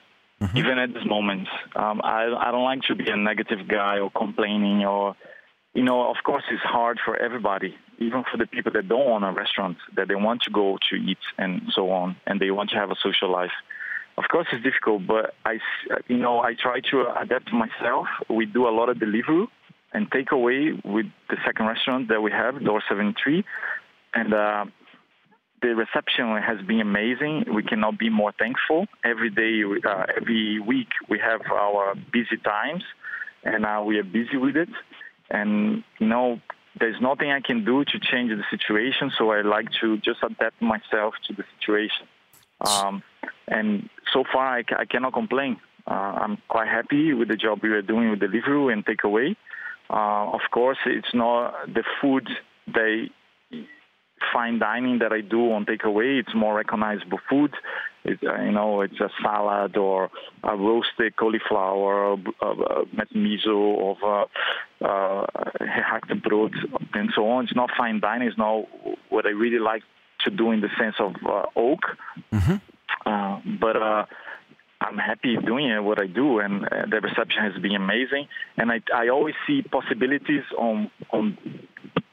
even 0.55 0.77
at 0.77 0.93
this 0.93 1.05
moment. 1.05 1.47
Um, 1.75 2.01
I, 2.03 2.25
I 2.25 2.51
don't 2.51 2.63
like 2.63 2.81
to 2.83 2.95
be 2.95 3.09
a 3.09 3.15
negative 3.15 3.67
guy 3.67 3.99
or 3.99 4.11
complaining 4.11 4.85
or, 4.85 5.15
you 5.73 5.83
know, 5.83 6.09
of 6.09 6.17
course 6.23 6.43
it's 6.49 6.61
hard 6.63 6.99
for 7.03 7.17
everybody, 7.17 7.75
even 7.99 8.23
for 8.29 8.37
the 8.37 8.45
people 8.45 8.71
that 8.73 8.87
don't 8.87 9.07
own 9.07 9.23
a 9.23 9.31
restaurant, 9.31 9.77
that 9.95 10.07
they 10.07 10.15
want 10.15 10.43
to 10.43 10.51
go 10.51 10.77
to 10.89 10.95
eat 10.95 11.17
and 11.37 11.61
so 11.73 11.89
on, 11.91 12.15
and 12.27 12.39
they 12.39 12.51
want 12.51 12.69
to 12.71 12.75
have 12.75 12.91
a 12.91 12.95
social 13.01 13.31
life. 13.31 13.51
Of 14.17 14.25
course, 14.31 14.47
it's 14.53 14.63
difficult, 14.63 15.05
but 15.07 15.33
I, 15.45 15.59
you 16.07 16.17
know, 16.17 16.39
I 16.39 16.53
try 16.53 16.79
to 16.91 17.13
adapt 17.19 17.51
myself. 17.51 18.07
We 18.29 18.45
do 18.45 18.67
a 18.67 18.71
lot 18.71 18.87
of 18.87 18.99
delivery 18.99 19.47
and 19.93 20.09
takeaway 20.09 20.83
with 20.85 21.07
the 21.29 21.37
second 21.45 21.67
restaurant 21.67 22.07
that 22.09 22.21
we 22.21 22.31
have, 22.31 22.63
Door 22.63 22.83
73, 22.87 23.43
and 24.13 24.33
uh, 24.33 24.65
the 25.65 25.73
reception 25.73 26.27
has 26.37 26.61
been 26.67 26.79
amazing. 26.79 27.45
We 27.51 27.63
cannot 27.63 27.97
be 27.97 28.09
more 28.09 28.31
thankful. 28.37 28.85
Every 29.03 29.31
day, 29.31 29.63
uh, 29.63 30.05
every 30.15 30.59
week, 30.59 30.89
we 31.09 31.17
have 31.19 31.41
our 31.51 31.95
busy 31.95 32.37
times, 32.37 32.83
and 33.43 33.65
uh, 33.65 33.81
we 33.83 33.97
are 33.97 34.03
busy 34.03 34.37
with 34.37 34.55
it. 34.55 34.69
And 35.31 35.83
you 35.97 36.07
know, 36.07 36.39
there's 36.79 37.01
nothing 37.01 37.31
I 37.31 37.41
can 37.41 37.65
do 37.65 37.83
to 37.83 37.99
change 37.99 38.29
the 38.29 38.43
situation. 38.51 39.11
So 39.17 39.31
I 39.31 39.41
like 39.41 39.69
to 39.81 39.97
just 39.97 40.19
adapt 40.21 40.61
myself 40.61 41.15
to 41.27 41.33
the 41.33 41.43
situation. 41.57 42.05
Um, 42.61 43.01
and 43.47 43.89
so 44.13 44.23
far, 44.31 44.59
I, 44.59 44.85
cannot 44.85 45.13
complain. 45.13 45.57
Uh, 45.87 46.11
I'm 46.23 46.37
quite 46.47 46.67
happy 46.67 47.13
with 47.13 47.29
the 47.29 47.37
job 47.37 47.59
we 47.63 47.69
are 47.69 47.81
doing 47.81 48.11
with 48.11 48.19
delivery 48.19 48.71
and 48.71 48.85
takeaway. 48.85 49.35
Uh, 49.89 50.31
of 50.31 50.41
course, 50.51 50.77
it's 50.85 51.13
not 51.13 51.73
the 51.73 51.83
food 51.99 52.27
they 52.67 53.09
fine 54.33 54.59
dining 54.59 54.99
that 54.99 55.11
I 55.11 55.21
do 55.21 55.51
on 55.51 55.65
takeaway. 55.65 56.19
It's 56.19 56.33
more 56.35 56.55
recognizable 56.55 57.19
food. 57.29 57.53
It, 58.03 58.19
uh, 58.23 58.41
you 58.43 58.51
know, 58.51 58.81
it's 58.81 58.99
a 58.99 59.09
salad 59.21 59.77
or 59.77 60.09
a 60.43 60.55
roasted 60.55 61.15
cauliflower, 61.15 62.13
uh, 62.13 62.45
uh, 62.45 62.85
met 62.93 63.09
miso 63.13 63.91
of 63.91 63.97
uh, 64.03 64.85
uh, 64.85 65.25
gehackte 65.59 66.21
brood, 66.21 66.53
and 66.93 67.09
so 67.15 67.27
on. 67.29 67.45
It's 67.45 67.55
not 67.55 67.71
fine 67.75 67.99
dining. 67.99 68.27
It's 68.27 68.37
not 68.37 68.65
what 69.09 69.25
I 69.25 69.29
really 69.29 69.59
like 69.59 69.83
to 70.25 70.31
do 70.31 70.51
in 70.51 70.61
the 70.61 70.69
sense 70.79 70.95
of 70.99 71.15
uh, 71.27 71.45
oak. 71.55 71.79
Uh, 73.05 73.39
but 73.59 73.75
uh, 73.75 74.05
I'm 74.81 74.97
happy 74.97 75.37
doing 75.37 75.69
it, 75.69 75.83
what 75.83 75.99
I 75.99 76.07
do, 76.07 76.39
and 76.39 76.65
uh, 76.65 76.85
the 76.89 77.01
reception 77.01 77.43
has 77.43 77.59
been 77.61 77.75
amazing. 77.75 78.27
And 78.57 78.71
I, 78.71 78.81
I 78.93 79.09
always 79.09 79.35
see 79.47 79.61
possibilities 79.63 80.43
on 80.57 80.91
on 81.11 81.37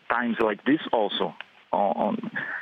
times 0.08 0.36
like 0.40 0.64
this 0.64 0.80
also. 0.92 1.34
On, 1.74 1.92
on 1.96 2.16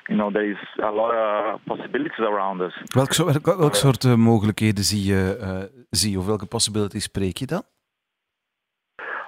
you 0.08 0.16
know, 0.16 0.30
there 0.30 0.50
is 0.50 0.58
a 0.82 0.90
lot 0.90 1.12
of 1.14 1.60
possibilities 1.64 2.18
around 2.32 2.60
us. 2.60 2.72
Welk, 2.94 3.12
zo- 3.12 3.32
welk, 3.42 3.74
soort 3.74 4.04
eh, 4.04 4.14
mogelijkheden 4.14 4.84
zie 4.84 5.04
je, 5.04 5.36
eh, 5.40 5.62
zie 5.90 6.10
je, 6.10 6.18
of 6.18 6.26
welke 6.26 6.46
possibilities 6.46 7.02
spreek 7.04 7.36
je 7.36 7.46
dan? 7.46 7.62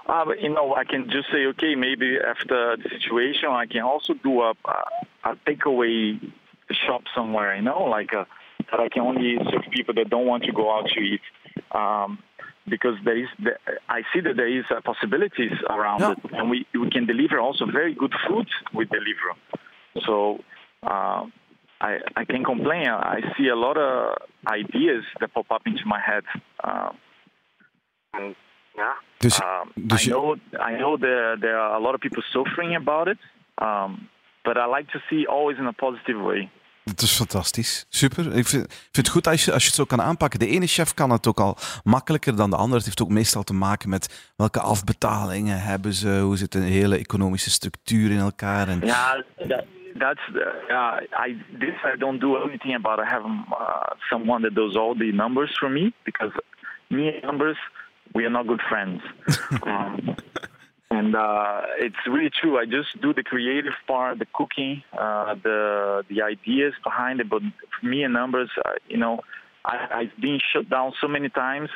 Uh, 0.08 0.24
but, 0.24 0.40
you 0.40 0.52
know, 0.54 0.74
I 0.74 0.84
can 0.84 1.04
just 1.08 1.28
say, 1.30 1.46
okay, 1.46 1.74
maybe 1.74 2.20
after 2.30 2.76
the 2.82 2.88
situation, 2.88 3.50
I 3.62 3.66
can 3.66 3.82
also 3.82 4.14
do 4.22 4.42
a 4.42 4.52
a, 4.64 4.76
a 5.30 5.36
takeaway 5.44 6.18
shop 6.70 7.02
somewhere. 7.14 7.54
You 7.56 7.62
know, 7.62 7.96
like 7.98 8.12
a, 8.16 8.26
that 8.70 8.80
I 8.80 8.88
can 8.88 9.02
only 9.02 9.38
serve 9.50 9.64
people 9.70 9.94
that 9.94 10.08
don't 10.10 10.26
want 10.26 10.42
to 10.44 10.52
go 10.52 10.70
out 10.76 10.88
to 10.94 11.00
eat. 11.00 11.22
Um, 11.74 12.18
because 12.68 12.96
there 13.04 13.16
is, 13.22 13.28
the, 13.38 13.50
I 13.88 14.02
see 14.12 14.20
that 14.20 14.36
there 14.36 14.58
is 14.58 14.64
uh, 14.70 14.80
possibilities 14.84 15.52
around 15.68 16.00
Yeah. 16.00 16.12
it, 16.12 16.18
and 16.32 16.50
we 16.50 16.66
we 16.74 16.88
can 16.90 17.06
deliver 17.06 17.38
also 17.40 17.64
very 17.66 17.94
good 17.94 18.14
food 18.26 18.48
with 18.72 18.88
delivery. 18.90 19.34
So. 19.94 20.38
Uh, 20.80 21.22
I, 21.80 21.98
I 22.14 22.24
can 22.24 22.44
complain. 22.44 22.86
I 22.86 23.20
see 23.36 23.48
a 23.48 23.56
lot 23.56 23.76
of 23.76 24.16
ideas 24.46 25.04
that 25.18 25.34
pop 25.34 25.50
up 25.50 25.66
into 25.66 25.82
my 25.84 25.98
head. 26.00 26.22
Uh, 26.62 26.90
and 28.12 28.36
yeah, 28.76 28.94
Dus, 29.18 29.40
um, 29.40 29.72
dus 29.74 30.06
I 30.06 30.10
know 30.10 30.36
I 30.52 30.76
know 30.76 30.96
there 30.96 31.38
there 31.38 31.58
are 31.58 31.74
a 31.74 31.80
lot 31.80 31.94
of 31.94 32.00
people 32.00 32.22
suffering 32.22 32.76
about 32.76 33.08
it, 33.08 33.18
um, 33.62 34.08
but 34.42 34.56
I 34.56 34.66
like 34.76 34.90
to 34.92 34.98
see 35.08 35.26
always 35.26 35.58
in 35.58 35.66
a 35.66 35.72
positive 35.72 36.20
way. 36.22 36.48
Dat 36.84 37.00
is 37.00 37.16
fantastisch. 37.16 37.86
Super. 37.88 38.36
Ik 38.36 38.46
vind, 38.46 38.66
vind 38.72 39.06
het 39.06 39.08
goed 39.08 39.26
als 39.26 39.44
je, 39.44 39.52
als 39.52 39.62
je 39.62 39.68
het 39.68 39.76
zo 39.76 39.84
kan 39.84 40.02
aanpakken. 40.02 40.38
De 40.38 40.46
ene 40.46 40.66
chef 40.66 40.94
kan 40.94 41.10
het 41.10 41.26
ook 41.26 41.40
al 41.40 41.56
makkelijker 41.84 42.36
dan 42.36 42.50
de 42.50 42.56
ander. 42.56 42.76
Het 42.76 42.84
heeft 42.84 43.02
ook 43.02 43.08
meestal 43.08 43.42
te 43.42 43.54
maken 43.54 43.88
met 43.88 44.32
welke 44.36 44.60
afbetalingen 44.60 45.60
hebben 45.60 45.92
ze, 45.92 46.20
hoe 46.20 46.36
zit 46.36 46.52
de 46.52 46.58
hele 46.58 46.98
economische 46.98 47.50
structuur 47.50 48.10
in 48.10 48.18
elkaar. 48.18 48.68
En, 48.68 48.80
Yeah, 48.80 49.22
that, 49.48 49.64
that's 49.98 50.20
the, 50.32 50.40
yeah. 50.68 51.00
I 51.16 51.36
this 51.52 51.74
I 51.84 51.96
don't 51.96 52.20
do 52.20 52.36
anything 52.36 52.74
about. 52.74 53.00
I 53.00 53.06
have 53.06 53.24
uh, 53.24 53.94
someone 54.10 54.42
that 54.42 54.54
does 54.54 54.76
all 54.76 54.94
the 54.94 55.12
numbers 55.12 55.54
for 55.58 55.68
me 55.68 55.94
because 56.04 56.32
me 56.90 57.08
and 57.08 57.22
numbers 57.22 57.56
we 58.14 58.24
are 58.24 58.30
not 58.30 58.46
good 58.46 58.60
friends. 58.68 59.00
um, 59.62 60.16
and 60.90 61.16
uh, 61.16 61.62
it's 61.78 61.96
really 62.06 62.30
true. 62.30 62.58
I 62.58 62.66
just 62.66 63.00
do 63.00 63.14
the 63.14 63.22
creative 63.22 63.72
part, 63.86 64.18
the 64.18 64.26
cooking, 64.34 64.82
uh, 64.92 65.34
the 65.42 66.04
the 66.08 66.22
ideas 66.22 66.74
behind 66.84 67.20
it. 67.20 67.30
But 67.30 67.42
for 67.80 67.86
me 67.86 68.02
and 68.02 68.12
numbers, 68.12 68.50
uh, 68.64 68.72
you 68.88 68.98
know, 68.98 69.20
I, 69.64 69.86
I've 69.90 70.20
been 70.20 70.38
shut 70.52 70.68
down 70.68 70.92
so 71.00 71.08
many 71.08 71.28
times 71.28 71.70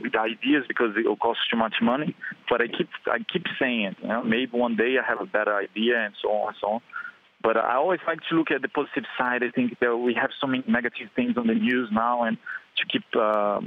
with 0.00 0.14
ideas 0.14 0.64
because 0.68 0.96
it 0.96 1.06
will 1.08 1.16
cost 1.16 1.40
too 1.50 1.56
much 1.56 1.76
money. 1.82 2.14
But 2.48 2.60
I 2.60 2.68
keep 2.68 2.88
I 3.06 3.18
keep 3.18 3.46
saying 3.58 3.82
it. 3.82 3.96
You 4.02 4.08
know, 4.08 4.22
maybe 4.22 4.52
one 4.52 4.76
day 4.76 4.96
I 5.02 5.06
have 5.06 5.20
a 5.20 5.26
better 5.26 5.56
idea 5.56 6.04
and 6.04 6.14
so 6.22 6.30
on 6.30 6.48
and 6.48 6.56
so 6.60 6.66
on. 6.68 6.80
But 7.42 7.56
I 7.56 7.74
always 7.74 8.00
like 8.06 8.18
to 8.30 8.36
look 8.36 8.50
at 8.50 8.62
the 8.62 8.68
positive 8.68 9.04
side. 9.18 9.42
I 9.42 9.50
think 9.50 9.78
that 9.80 9.96
we 9.96 10.14
have 10.14 10.30
so 10.40 10.46
many 10.46 10.64
negative 10.66 11.08
things 11.14 11.36
on 11.36 11.46
the 11.46 11.54
news 11.54 11.88
now, 11.92 12.24
and 12.24 12.38
to 12.76 12.86
keep 12.86 13.04
uh, 13.14 13.60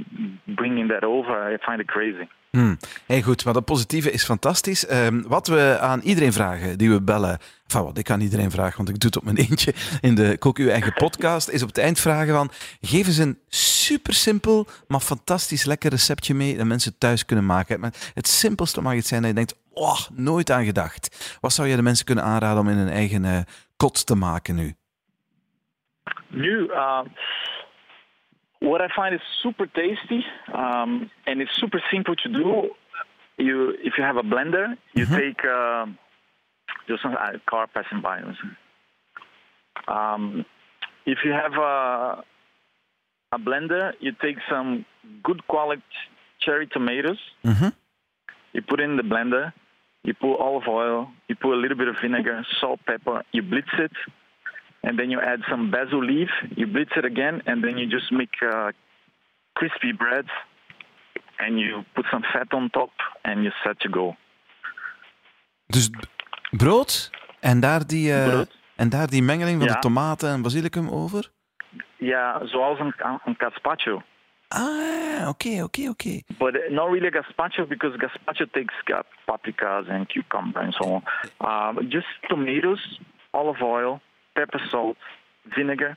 bringing 0.48 0.88
that 0.88 1.04
over, 1.04 1.32
I 1.32 1.56
find 1.64 1.80
it 1.80 1.88
crazy. 1.88 2.28
Hmm. 2.50 2.78
Goed, 3.22 3.44
maar 3.44 3.54
dat 3.54 3.64
positieve 3.64 4.10
is 4.10 4.24
fantastisch. 4.24 4.86
Ehm, 4.86 5.22
wat 5.26 5.46
we 5.46 5.78
aan 5.80 6.00
iedereen 6.00 6.32
vragen 6.32 6.78
die 6.78 6.90
we 6.90 7.02
bellen, 7.02 7.38
van 7.66 7.84
wat 7.84 7.98
ik 7.98 8.10
aan 8.10 8.20
iedereen 8.20 8.50
vraag, 8.50 8.76
want 8.76 8.88
ik 8.88 9.00
doe 9.00 9.10
het 9.10 9.18
op 9.18 9.24
mijn 9.24 9.36
eentje 9.48 9.74
in 10.00 10.14
de 10.14 10.36
Kook 10.38 10.58
Uw 10.58 10.68
Eigen 10.68 10.92
podcast, 10.92 11.48
is 11.48 11.62
op 11.62 11.68
het 11.68 11.78
eind 11.78 12.00
vragen 12.00 12.34
van, 12.34 12.50
geef 12.80 13.06
eens 13.06 13.16
een 13.16 13.38
super 13.48 14.14
simpel, 14.14 14.66
maar 14.88 15.00
fantastisch 15.00 15.64
lekker 15.64 15.90
receptje 15.90 16.34
mee 16.34 16.56
dat 16.56 16.66
mensen 16.66 16.98
thuis 16.98 17.24
kunnen 17.24 17.46
maken. 17.46 17.92
Het 18.14 18.28
simpelste 18.28 18.80
mag 18.80 18.94
het 18.94 19.06
zijn 19.06 19.20
dat 19.20 19.30
je 19.30 19.36
denkt, 19.36 19.56
oh, 19.72 20.00
nooit 20.12 20.50
aan 20.50 20.64
gedacht. 20.64 21.36
Wat 21.40 21.52
zou 21.52 21.68
je 21.68 21.76
de 21.76 21.82
mensen 21.82 22.04
kunnen 22.04 22.24
aanraden 22.24 22.60
om 22.60 22.68
in 22.68 22.76
hun 22.76 22.90
eigen 22.90 23.24
eh, 23.24 23.38
kot 23.76 24.06
te 24.06 24.14
maken 24.14 24.54
nu? 24.54 24.74
New, 26.28 26.70
uh, 26.70 27.00
what 28.60 28.80
I 28.80 28.88
find 28.94 29.14
is 29.14 29.20
super 29.42 29.66
tasty, 29.66 30.24
um, 30.52 31.10
and 31.26 31.40
it's 31.40 31.50
super 31.56 31.82
simple 31.92 32.14
to 32.16 32.28
do. 32.28 32.70
You, 33.38 33.70
if 33.82 33.94
you 33.96 34.04
have 34.04 34.16
a 34.16 34.22
blender, 34.22 34.76
you 34.94 35.06
take 35.06 35.42
uh, 35.44 35.86
just 36.88 37.04
a 37.04 37.40
car 37.48 37.66
passing 37.72 38.00
by. 38.02 38.22
Um, 39.88 40.44
if 41.06 41.18
you 41.24 41.32
have 41.32 41.54
a, 41.54 42.22
a 43.32 43.38
blender, 43.38 43.92
you 44.00 44.12
take 44.20 44.36
some 44.48 44.84
good 45.22 45.46
quality 45.46 45.82
cherry 46.40 46.66
tomatoes. 46.66 47.18
Mhm. 47.44 47.72
You 48.52 48.62
put 48.62 48.80
in 48.80 48.96
the 48.96 49.02
blender. 49.02 49.52
You 50.04 50.14
put 50.14 50.36
olive 50.36 50.66
oil. 50.68 51.10
You 51.28 51.34
put 51.36 51.52
a 51.54 51.56
little 51.60 51.76
bit 51.76 51.88
of 51.88 51.96
vinegar, 52.02 52.44
salt, 52.60 52.80
pepper. 52.86 53.22
You 53.32 53.42
blitz 53.42 53.68
it, 53.78 53.92
and 54.82 54.96
then 54.98 55.10
you 55.10 55.20
add 55.22 55.40
some 55.48 55.70
basil 55.70 56.04
leaf. 56.04 56.30
You 56.56 56.66
blitz 56.66 56.96
it 56.96 57.04
again, 57.04 57.42
and 57.44 57.62
then 57.62 57.76
you 57.78 57.86
just 57.90 58.10
make 58.10 58.36
uh, 58.42 58.68
crispy 59.52 59.92
bread, 59.92 60.26
and 61.38 61.58
you 61.58 61.84
put 61.94 62.04
some 62.10 62.22
fat 62.32 62.52
on 62.52 62.68
top, 62.70 62.90
and 63.24 63.42
you're 63.42 63.56
set 63.64 63.78
to 63.80 63.88
go. 63.90 64.16
Dus 65.66 65.90
brood 66.50 67.10
en 67.40 67.60
daar 67.60 67.86
die, 67.86 68.12
eh, 68.12 68.28
Brood. 68.28 68.58
en 68.76 68.88
daar 68.88 69.06
die 69.10 69.22
mengeling 69.22 69.58
van 69.58 69.66
Ja. 69.68 69.72
de 69.74 69.78
tomaten 69.80 70.28
en 70.30 70.42
basilicum 70.42 70.88
over? 70.88 71.30
Ja, 71.96 72.46
zoals 72.46 72.78
een, 72.78 72.94
een 73.24 73.34
gazpacho. 73.38 74.02
Ah, 74.48 75.28
okay, 75.28 75.60
oké, 75.62 75.88
oké. 75.88 76.20
But 76.38 76.54
uh, 76.54 76.70
not 76.70 76.90
really 76.90 77.10
gazpacho 77.10 77.66
because 77.66 77.98
gazpacho 77.98 78.44
takes 78.50 78.74
uh, 78.84 78.98
paprikas 79.24 79.88
and 79.88 80.06
cucumber 80.08 80.62
and 80.62 80.74
so 80.74 80.84
on. 80.84 81.02
Um, 81.78 81.88
just 81.88 82.06
tomatoes, 82.28 83.00
olive 83.30 83.64
oil, 83.64 84.00
pepper, 84.32 84.60
salt, 84.68 84.96
vinegar. 85.54 85.96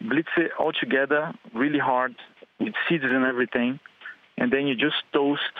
Blitz 0.00 0.30
it 0.36 0.52
all 0.58 0.72
together 0.72 1.32
really 1.52 1.78
hard 1.80 2.14
with 2.56 2.74
seeds 2.88 3.04
and 3.04 3.24
everything. 3.24 3.78
And 4.34 4.50
then 4.50 4.66
you 4.66 4.76
just 4.76 5.04
toast 5.10 5.52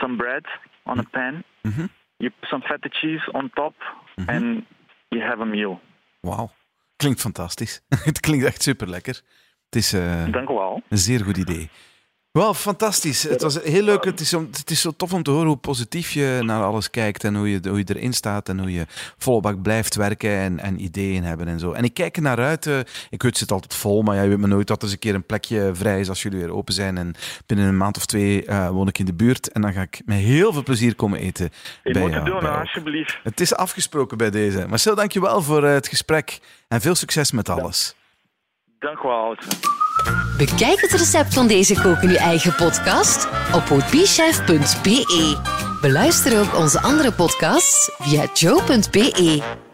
some 0.00 0.16
bread 0.16 0.44
on 0.82 0.98
a 0.98 1.02
pan. 1.10 1.44
Mhm. 1.62 1.88
You 2.16 2.30
put 2.40 2.48
some 2.48 2.62
feta 2.62 2.88
cheese 2.88 3.28
on 3.32 3.50
top 3.54 3.74
and 4.26 4.64
you 5.08 5.20
have 5.22 5.40
a 5.42 5.44
meal. 5.46 5.80
Wauw. 6.20 6.50
Klinkt 6.96 7.20
fantastisch. 7.20 7.80
het 8.04 8.20
klinkt 8.20 8.44
echt 8.44 8.62
super 8.62 8.88
lekker. 8.88 9.14
Het 9.64 9.76
is 9.76 9.92
eh, 9.92 10.32
Dank 10.32 10.48
u 10.50 10.54
wel. 10.54 10.82
een 10.88 10.98
zeer 10.98 11.24
goed 11.24 11.36
idee. 11.36 11.70
Wel, 12.32 12.54
fantastisch. 12.54 13.22
Het 13.22 13.42
was 13.42 13.62
heel 13.62 13.82
leuk. 13.82 14.04
Het 14.04 14.20
is, 14.20 14.34
om- 14.34 14.48
het 14.50 14.70
is 14.70 14.80
zo 14.80 14.90
tof 14.96 15.12
om 15.12 15.22
te 15.22 15.30
horen 15.30 15.46
hoe 15.46 15.56
positief 15.56 16.10
je 16.10 16.38
naar 16.42 16.62
alles 16.62 16.90
kijkt 16.90 17.24
en 17.24 17.34
hoe 17.36 17.50
je, 17.50 17.60
hoe 17.68 17.78
je 17.78 17.84
erin 17.94 18.12
staat 18.12 18.48
en 18.48 18.58
hoe 18.58 18.72
je 18.72 18.86
volle 19.18 19.40
bak 19.40 19.62
blijft 19.62 19.94
werken 19.94 20.30
en, 20.30 20.58
en 20.60 20.82
ideeën 20.82 21.24
hebben 21.24 21.48
en 21.48 21.58
zo. 21.58 21.72
En 21.72 21.84
ik 21.84 21.94
kijk 21.94 22.16
er 22.16 22.22
naar 22.22 22.38
uit. 22.38 22.66
eh, 22.66 22.78
ik 22.78 22.86
weet, 23.10 23.22
het 23.22 23.38
zit 23.38 23.50
altijd 23.52 23.74
vol, 23.74 24.02
maar 24.02 24.14
ja, 24.16 24.22
je 24.22 24.28
weet 24.28 24.38
maar 24.38 24.48
nooit 24.48 24.66
dat 24.66 24.76
er 24.76 24.82
eens 24.82 24.92
een 24.92 24.98
keer 24.98 25.14
een 25.14 25.26
plekje 25.26 25.70
vrij 25.74 26.00
is 26.00 26.08
als 26.08 26.22
jullie 26.22 26.38
weer 26.38 26.52
open 26.54 26.74
zijn. 26.74 26.98
En 26.98 27.14
binnen 27.46 27.66
een 27.66 27.76
maand 27.76 27.96
of 27.96 28.06
twee 28.06 28.44
eh, 28.44 28.68
woon 28.68 28.88
ik 28.88 28.98
in 28.98 29.06
de 29.06 29.14
buurt 29.14 29.52
en 29.52 29.60
dan 29.62 29.72
ga 29.72 29.80
ik 29.82 30.00
met 30.04 30.18
heel 30.18 30.52
veel 30.52 30.62
plezier 30.62 30.94
komen 30.94 31.18
eten. 31.18 31.46
Ik 31.84 31.92
bij 31.92 32.02
moet 32.02 32.10
jou, 32.10 32.24
het 32.32 32.40
doen, 32.42 32.58
alsjeblieft. 32.58 33.18
Het 33.22 33.40
is 33.40 33.54
afgesproken 33.54 34.16
bij 34.18 34.30
deze. 34.30 34.66
Marcel, 34.68 34.94
dankjewel 34.94 35.42
voor 35.42 35.64
eh, 35.64 35.72
het 35.72 35.88
gesprek 35.88 36.38
en 36.68 36.80
veel 36.80 36.94
succes 36.94 37.32
met 37.32 37.48
alles. 37.48 37.94
Dank 38.78 39.02
wel. 39.02 39.36
Bekijk 40.36 40.80
het 40.80 40.92
recept 40.92 41.34
van 41.34 41.46
deze 41.46 41.74
Kook 41.74 42.02
in 42.02 42.08
uw 42.08 42.16
eigen 42.16 42.54
podcast 42.54 43.28
op 43.52 43.70
ootbichef.be. 43.70 45.36
Beluister 45.80 46.40
ook 46.40 46.56
onze 46.56 46.80
andere 46.80 47.12
podcasts 47.12 47.90
via 47.98 48.26
joe.be. 48.34 49.67